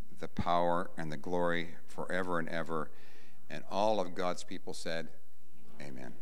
the 0.21 0.27
power, 0.27 0.89
and 0.97 1.11
the 1.11 1.17
glory 1.17 1.69
forever 1.87 2.39
and 2.39 2.47
ever. 2.47 2.89
And 3.49 3.63
all 3.69 3.99
of 3.99 4.15
God's 4.15 4.43
people 4.43 4.73
said, 4.73 5.09
Amen. 5.81 6.13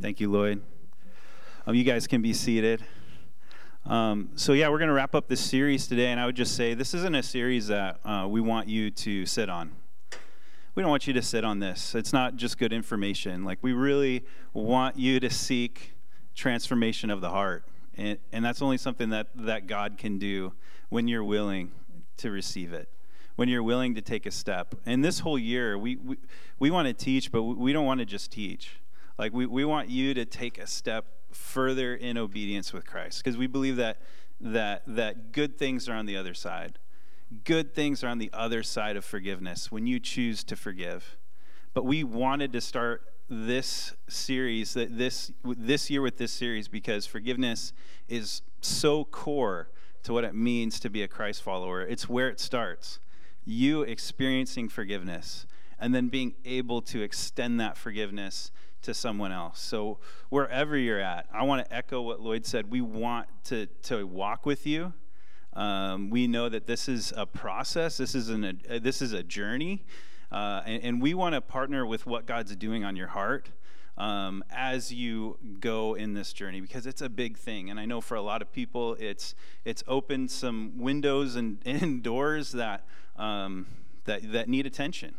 Thank 0.00 0.20
you, 0.20 0.30
Lloyd. 0.30 0.62
Um, 1.66 1.74
you 1.74 1.82
guys 1.82 2.06
can 2.06 2.22
be 2.22 2.32
seated. 2.32 2.84
Um, 3.84 4.30
so, 4.36 4.52
yeah, 4.52 4.68
we're 4.68 4.78
going 4.78 4.88
to 4.88 4.94
wrap 4.94 5.14
up 5.14 5.28
this 5.28 5.40
series 5.40 5.88
today, 5.88 6.08
and 6.08 6.20
I 6.20 6.26
would 6.26 6.36
just 6.36 6.54
say 6.54 6.74
this 6.74 6.92
isn't 6.94 7.14
a 7.14 7.22
series 7.22 7.68
that 7.68 7.98
uh, 8.04 8.26
we 8.28 8.40
want 8.40 8.68
you 8.68 8.90
to 8.90 9.26
sit 9.26 9.48
on. 9.48 9.72
We 10.74 10.82
don't 10.82 10.90
want 10.90 11.06
you 11.06 11.14
to 11.14 11.22
sit 11.22 11.42
on 11.42 11.58
this. 11.58 11.94
It's 11.94 12.12
not 12.12 12.36
just 12.36 12.58
good 12.58 12.72
information. 12.72 13.44
Like, 13.44 13.58
we 13.62 13.72
really 13.72 14.24
want 14.52 14.96
you 14.96 15.18
to 15.20 15.30
seek 15.30 15.94
transformation 16.38 17.10
of 17.10 17.20
the 17.20 17.30
heart. 17.30 17.64
And, 17.96 18.18
and 18.32 18.44
that's 18.44 18.62
only 18.62 18.78
something 18.78 19.10
that, 19.10 19.26
that 19.34 19.66
God 19.66 19.98
can 19.98 20.18
do 20.18 20.52
when 20.88 21.08
you're 21.08 21.24
willing 21.24 21.72
to 22.18 22.30
receive 22.30 22.72
it, 22.72 22.88
when 23.34 23.48
you're 23.48 23.62
willing 23.62 23.96
to 23.96 24.00
take 24.00 24.24
a 24.24 24.30
step. 24.30 24.76
And 24.86 25.04
this 25.04 25.18
whole 25.18 25.38
year, 25.38 25.76
we, 25.76 25.96
we, 25.96 26.16
we 26.58 26.70
want 26.70 26.86
to 26.86 26.94
teach, 26.94 27.32
but 27.32 27.42
we 27.42 27.72
don't 27.72 27.84
want 27.84 27.98
to 27.98 28.06
just 28.06 28.30
teach. 28.30 28.80
Like, 29.18 29.32
we, 29.32 29.46
we 29.46 29.64
want 29.64 29.90
you 29.90 30.14
to 30.14 30.24
take 30.24 30.58
a 30.58 30.66
step 30.66 31.06
further 31.32 31.94
in 31.94 32.16
obedience 32.16 32.72
with 32.72 32.86
Christ 32.86 33.22
because 33.22 33.36
we 33.36 33.48
believe 33.48 33.76
that, 33.76 34.00
that, 34.40 34.84
that 34.86 35.32
good 35.32 35.58
things 35.58 35.88
are 35.88 35.94
on 35.94 36.06
the 36.06 36.16
other 36.16 36.34
side. 36.34 36.78
Good 37.44 37.74
things 37.74 38.04
are 38.04 38.08
on 38.08 38.18
the 38.18 38.30
other 38.32 38.62
side 38.62 38.96
of 38.96 39.04
forgiveness 39.04 39.72
when 39.72 39.88
you 39.88 39.98
choose 39.98 40.44
to 40.44 40.56
forgive. 40.56 41.16
But 41.74 41.84
we 41.84 42.04
wanted 42.04 42.52
to 42.52 42.60
start 42.60 43.02
this 43.28 43.94
series 44.08 44.74
that 44.74 44.96
this 44.96 45.32
this 45.44 45.90
year 45.90 46.00
with 46.00 46.16
this 46.16 46.32
series 46.32 46.66
because 46.68 47.06
forgiveness 47.06 47.72
is 48.08 48.42
so 48.60 49.04
core 49.04 49.70
to 50.02 50.12
what 50.12 50.24
it 50.24 50.34
means 50.34 50.80
to 50.80 50.90
be 50.90 51.02
a 51.02 51.08
Christ 51.08 51.42
follower. 51.42 51.82
It's 51.82 52.08
where 52.08 52.28
it 52.28 52.40
starts. 52.40 53.00
You 53.44 53.82
experiencing 53.82 54.68
forgiveness 54.68 55.46
and 55.78 55.94
then 55.94 56.08
being 56.08 56.34
able 56.44 56.82
to 56.82 57.02
extend 57.02 57.60
that 57.60 57.76
forgiveness 57.76 58.50
to 58.82 58.94
someone 58.94 59.32
else. 59.32 59.60
So 59.60 59.98
wherever 60.28 60.76
you're 60.76 61.00
at, 61.00 61.26
I 61.32 61.42
want 61.44 61.64
to 61.66 61.74
echo 61.74 62.00
what 62.02 62.20
Lloyd 62.20 62.46
said. 62.46 62.70
We 62.70 62.80
want 62.80 63.28
to 63.44 63.66
to 63.84 64.06
walk 64.06 64.46
with 64.46 64.66
you. 64.66 64.92
Um, 65.54 66.10
we 66.10 66.26
know 66.28 66.48
that 66.48 66.66
this 66.66 66.88
is 66.88 67.12
a 67.16 67.26
process. 67.26 67.96
This 67.96 68.14
is 68.14 68.28
an 68.28 68.60
a, 68.68 68.78
this 68.78 69.02
is 69.02 69.12
a 69.12 69.22
journey, 69.22 69.84
uh, 70.30 70.62
and, 70.66 70.82
and, 70.84 71.02
we 71.02 71.14
want 71.14 71.34
to 71.34 71.40
partner 71.40 71.86
with 71.86 72.06
what 72.06 72.26
God's 72.26 72.54
doing 72.56 72.84
on 72.84 72.96
your 72.96 73.08
heart. 73.08 73.50
Um, 73.96 74.44
as 74.50 74.92
you 74.92 75.38
go 75.58 75.94
in 75.94 76.14
this 76.14 76.32
journey 76.32 76.60
because 76.60 76.86
it's 76.86 77.02
a 77.02 77.08
big 77.08 77.36
thing 77.36 77.68
and 77.68 77.80
i 77.80 77.84
know 77.84 78.00
for 78.00 78.14
a 78.14 78.22
lot 78.22 78.42
of 78.42 78.52
people 78.52 78.96
it's 79.00 79.34
it's 79.64 79.82
opened 79.88 80.30
some 80.30 80.78
windows 80.78 81.34
and, 81.34 81.58
and 81.66 82.00
doors 82.00 82.52
that 82.52 82.84
um, 83.16 83.66
that 84.04 84.30
that 84.30 84.48
need 84.48 84.66
attention 84.66 85.16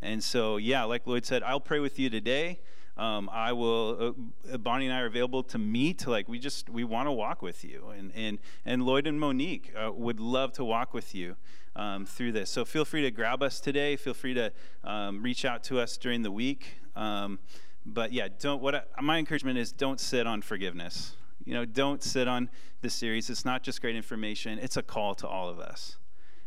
and 0.00 0.24
so 0.24 0.56
yeah 0.56 0.82
like 0.84 1.06
lloyd 1.06 1.26
said 1.26 1.42
i'll 1.42 1.60
pray 1.60 1.78
with 1.78 1.98
you 1.98 2.08
today 2.08 2.58
um, 2.96 3.28
I 3.30 3.52
will. 3.52 4.14
Uh, 4.50 4.56
Bonnie 4.56 4.86
and 4.86 4.94
I 4.94 5.00
are 5.00 5.06
available 5.06 5.42
to 5.44 5.58
meet. 5.58 6.06
Like 6.06 6.28
we 6.28 6.38
just 6.38 6.70
we 6.70 6.82
want 6.84 7.06
to 7.06 7.12
walk 7.12 7.42
with 7.42 7.64
you, 7.64 7.88
and 7.96 8.10
and 8.14 8.38
and 8.64 8.84
Lloyd 8.84 9.06
and 9.06 9.20
Monique 9.20 9.72
uh, 9.76 9.92
would 9.92 10.18
love 10.18 10.52
to 10.54 10.64
walk 10.64 10.94
with 10.94 11.14
you 11.14 11.36
um, 11.74 12.06
through 12.06 12.32
this. 12.32 12.48
So 12.48 12.64
feel 12.64 12.84
free 12.84 13.02
to 13.02 13.10
grab 13.10 13.42
us 13.42 13.60
today. 13.60 13.96
Feel 13.96 14.14
free 14.14 14.34
to 14.34 14.50
um, 14.82 15.22
reach 15.22 15.44
out 15.44 15.62
to 15.64 15.78
us 15.78 15.98
during 15.98 16.22
the 16.22 16.30
week. 16.30 16.78
Um, 16.94 17.38
but 17.84 18.12
yeah, 18.12 18.28
don't. 18.38 18.62
What 18.62 18.74
I, 18.74 18.82
my 19.02 19.18
encouragement 19.18 19.58
is, 19.58 19.72
don't 19.72 20.00
sit 20.00 20.26
on 20.26 20.40
forgiveness. 20.40 21.16
You 21.44 21.54
know, 21.54 21.64
don't 21.64 22.02
sit 22.02 22.26
on 22.26 22.48
the 22.80 22.90
series. 22.90 23.28
It's 23.30 23.44
not 23.44 23.62
just 23.62 23.80
great 23.80 23.94
information. 23.94 24.58
It's 24.58 24.76
a 24.76 24.82
call 24.82 25.14
to 25.16 25.28
all 25.28 25.48
of 25.48 25.60
us 25.60 25.96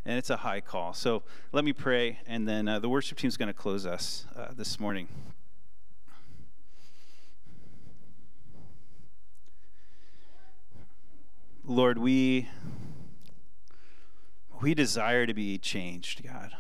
and 0.06 0.18
it's 0.18 0.30
a 0.30 0.38
high 0.38 0.62
call. 0.62 0.94
So 0.94 1.24
let 1.52 1.64
me 1.64 1.74
pray, 1.74 2.20
and 2.26 2.48
then 2.48 2.68
uh, 2.68 2.80
the 2.80 2.90
worship 2.90 3.18
team 3.18 3.28
is 3.28 3.38
going 3.38 3.48
to 3.48 3.54
close 3.54 3.86
us 3.86 4.26
uh, 4.36 4.48
this 4.56 4.80
morning. 4.80 5.08
Lord, 11.66 11.98
we 11.98 12.48
we 14.62 14.74
desire 14.74 15.26
to 15.26 15.34
be 15.34 15.58
changed, 15.58 16.24
God. 16.24 16.52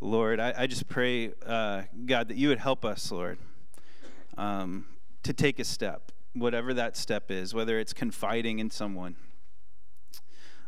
Lord, 0.00 0.40
I, 0.40 0.54
I 0.58 0.66
just 0.66 0.88
pray, 0.88 1.32
uh, 1.46 1.82
God, 2.06 2.28
that 2.28 2.36
you 2.36 2.48
would 2.48 2.58
help 2.58 2.84
us, 2.84 3.10
Lord, 3.12 3.38
um, 4.36 4.86
to 5.22 5.32
take 5.32 5.58
a 5.58 5.64
step, 5.64 6.10
whatever 6.34 6.74
that 6.74 6.96
step 6.96 7.30
is, 7.30 7.54
whether 7.54 7.78
it's 7.78 7.92
confiding 7.92 8.58
in 8.58 8.70
someone, 8.70 9.16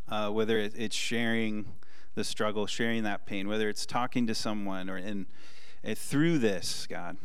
uh, 0.07 0.29
whether 0.29 0.57
it's 0.57 0.95
sharing 0.95 1.65
the 2.15 2.23
struggle, 2.23 2.65
sharing 2.65 3.03
that 3.03 3.25
pain, 3.25 3.47
whether 3.47 3.69
it's 3.69 3.85
talking 3.85 4.25
to 4.27 4.33
someone, 4.35 4.89
or 4.89 4.97
in, 4.97 5.25
uh, 5.85 5.93
through 5.95 6.39
this, 6.39 6.87
God, 6.87 7.17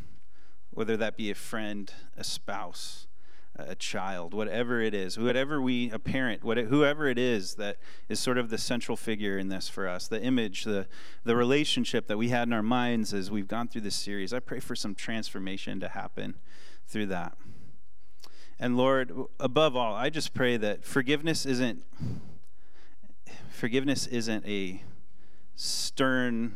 whether 0.70 0.96
that 0.96 1.16
be 1.16 1.30
a 1.30 1.34
friend, 1.34 1.92
a 2.16 2.24
spouse, 2.24 3.06
a 3.68 3.74
child, 3.74 4.34
whatever 4.34 4.80
it 4.80 4.94
is, 4.94 5.18
whatever 5.18 5.60
we, 5.60 5.90
a 5.90 5.98
parent, 5.98 6.42
whatever, 6.44 6.68
whoever 6.68 7.06
it 7.06 7.18
is 7.18 7.54
that 7.54 7.76
is 8.08 8.18
sort 8.20 8.38
of 8.38 8.50
the 8.50 8.58
central 8.58 8.96
figure 8.96 9.38
in 9.38 9.48
this 9.48 9.68
for 9.68 9.88
us, 9.88 10.08
the 10.08 10.22
image, 10.22 10.64
the, 10.64 10.86
the 11.24 11.36
relationship 11.36 12.06
that 12.06 12.16
we 12.16 12.28
had 12.28 12.48
in 12.48 12.52
our 12.52 12.62
minds 12.62 13.12
as 13.12 13.30
we've 13.30 13.48
gone 13.48 13.68
through 13.68 13.82
this 13.82 13.96
series. 13.96 14.32
I 14.32 14.40
pray 14.40 14.60
for 14.60 14.74
some 14.74 14.94
transformation 14.94 15.80
to 15.80 15.88
happen 15.88 16.36
through 16.86 17.06
that. 17.06 17.36
And 18.58 18.76
Lord, 18.76 19.12
above 19.38 19.74
all, 19.74 19.94
I 19.94 20.10
just 20.10 20.34
pray 20.34 20.56
that 20.58 20.84
forgiveness 20.84 21.46
isn't 21.46 21.82
forgiveness 23.50 24.06
isn't 24.06 24.46
a 24.46 24.82
stern 25.54 26.54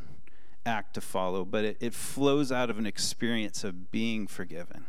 act 0.66 0.94
to 0.94 1.00
follow, 1.00 1.44
but 1.44 1.64
it, 1.64 1.76
it 1.80 1.94
flows 1.94 2.50
out 2.50 2.70
of 2.70 2.78
an 2.78 2.86
experience 2.86 3.64
of 3.64 3.90
being 3.90 4.26
forgiven. 4.26 4.84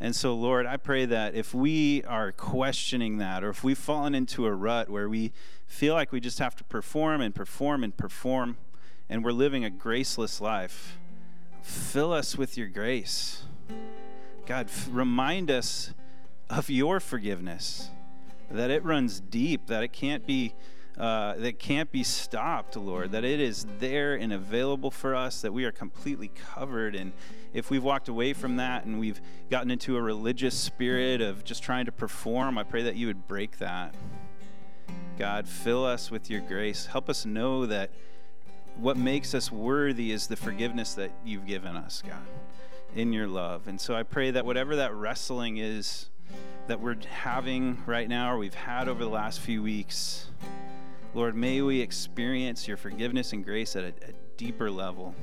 And 0.00 0.14
so, 0.14 0.34
Lord, 0.34 0.64
I 0.64 0.76
pray 0.76 1.06
that 1.06 1.34
if 1.34 1.52
we 1.52 2.04
are 2.04 2.30
questioning 2.30 3.18
that, 3.18 3.42
or 3.42 3.50
if 3.50 3.64
we've 3.64 3.78
fallen 3.78 4.14
into 4.14 4.46
a 4.46 4.52
rut 4.52 4.88
where 4.88 5.08
we 5.08 5.32
feel 5.66 5.94
like 5.94 6.12
we 6.12 6.20
just 6.20 6.38
have 6.38 6.54
to 6.56 6.64
perform 6.64 7.20
and 7.20 7.34
perform 7.34 7.82
and 7.82 7.96
perform, 7.96 8.56
and 9.08 9.24
we're 9.24 9.32
living 9.32 9.64
a 9.64 9.70
graceless 9.70 10.40
life, 10.40 10.98
fill 11.62 12.12
us 12.12 12.38
with 12.38 12.56
your 12.56 12.68
grace. 12.68 13.42
God, 14.46 14.70
remind 14.90 15.50
us 15.50 15.92
of 16.48 16.70
your 16.70 17.00
forgiveness, 17.00 17.90
that 18.50 18.70
it 18.70 18.84
runs 18.84 19.20
deep, 19.20 19.66
that 19.66 19.82
it 19.82 19.92
can't 19.92 20.26
be. 20.26 20.54
Uh, 20.98 21.34
that 21.36 21.60
can't 21.60 21.92
be 21.92 22.02
stopped, 22.02 22.76
Lord, 22.76 23.12
that 23.12 23.24
it 23.24 23.38
is 23.38 23.64
there 23.78 24.16
and 24.16 24.32
available 24.32 24.90
for 24.90 25.14
us, 25.14 25.42
that 25.42 25.52
we 25.52 25.64
are 25.64 25.70
completely 25.70 26.26
covered 26.26 26.96
And 26.96 27.12
if 27.54 27.70
we've 27.70 27.84
walked 27.84 28.08
away 28.08 28.32
from 28.32 28.56
that 28.56 28.84
and 28.84 28.98
we've 28.98 29.20
gotten 29.48 29.70
into 29.70 29.96
a 29.96 30.02
religious 30.02 30.56
spirit 30.56 31.20
of 31.20 31.44
just 31.44 31.62
trying 31.62 31.86
to 31.86 31.92
perform, 31.92 32.58
I 32.58 32.64
pray 32.64 32.82
that 32.82 32.96
you 32.96 33.06
would 33.06 33.28
break 33.28 33.58
that. 33.58 33.94
God, 35.18 35.48
fill 35.48 35.84
us 35.84 36.10
with 36.10 36.30
your 36.30 36.40
grace. 36.40 36.86
Help 36.86 37.08
us 37.08 37.24
know 37.24 37.66
that 37.66 37.90
what 38.76 38.96
makes 38.96 39.34
us 39.34 39.50
worthy 39.50 40.12
is 40.12 40.26
the 40.26 40.36
forgiveness 40.36 40.94
that 40.94 41.10
you've 41.24 41.46
given 41.46 41.76
us, 41.76 42.02
God, 42.06 42.26
in 42.94 43.12
your 43.12 43.26
love. 43.26 43.66
And 43.66 43.80
so 43.80 43.94
I 43.94 44.02
pray 44.02 44.30
that 44.32 44.44
whatever 44.44 44.76
that 44.76 44.94
wrestling 44.94 45.58
is 45.58 46.10
that 46.66 46.80
we're 46.80 46.96
having 47.08 47.82
right 47.86 48.08
now 48.08 48.32
or 48.32 48.38
we've 48.38 48.54
had 48.54 48.88
over 48.88 49.02
the 49.02 49.10
last 49.10 49.40
few 49.40 49.62
weeks, 49.62 50.28
Lord, 51.18 51.34
may 51.34 51.62
we 51.62 51.80
experience 51.80 52.68
your 52.68 52.76
forgiveness 52.76 53.32
and 53.32 53.44
grace 53.44 53.74
at 53.74 53.82
a, 53.82 53.88
a 53.88 54.12
deeper 54.36 54.70
level. 54.70 55.16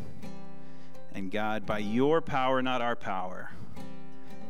And 1.13 1.31
God, 1.31 1.65
by 1.65 1.77
your 1.77 2.19
power, 2.19 2.61
not 2.61 2.81
our 2.81 2.97
power, 2.97 3.51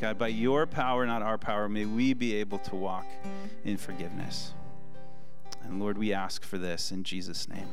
God, 0.01 0.17
by 0.17 0.29
your 0.29 0.65
power, 0.65 1.05
not 1.05 1.21
our 1.21 1.37
power, 1.37 1.69
may 1.69 1.85
we 1.85 2.15
be 2.15 2.33
able 2.33 2.57
to 2.57 2.75
walk 2.75 3.05
in 3.63 3.77
forgiveness. 3.77 4.55
And 5.61 5.79
Lord, 5.79 5.99
we 5.99 6.13
ask 6.13 6.43
for 6.43 6.57
this 6.57 6.91
in 6.91 7.03
Jesus' 7.03 7.47
name. 7.47 7.69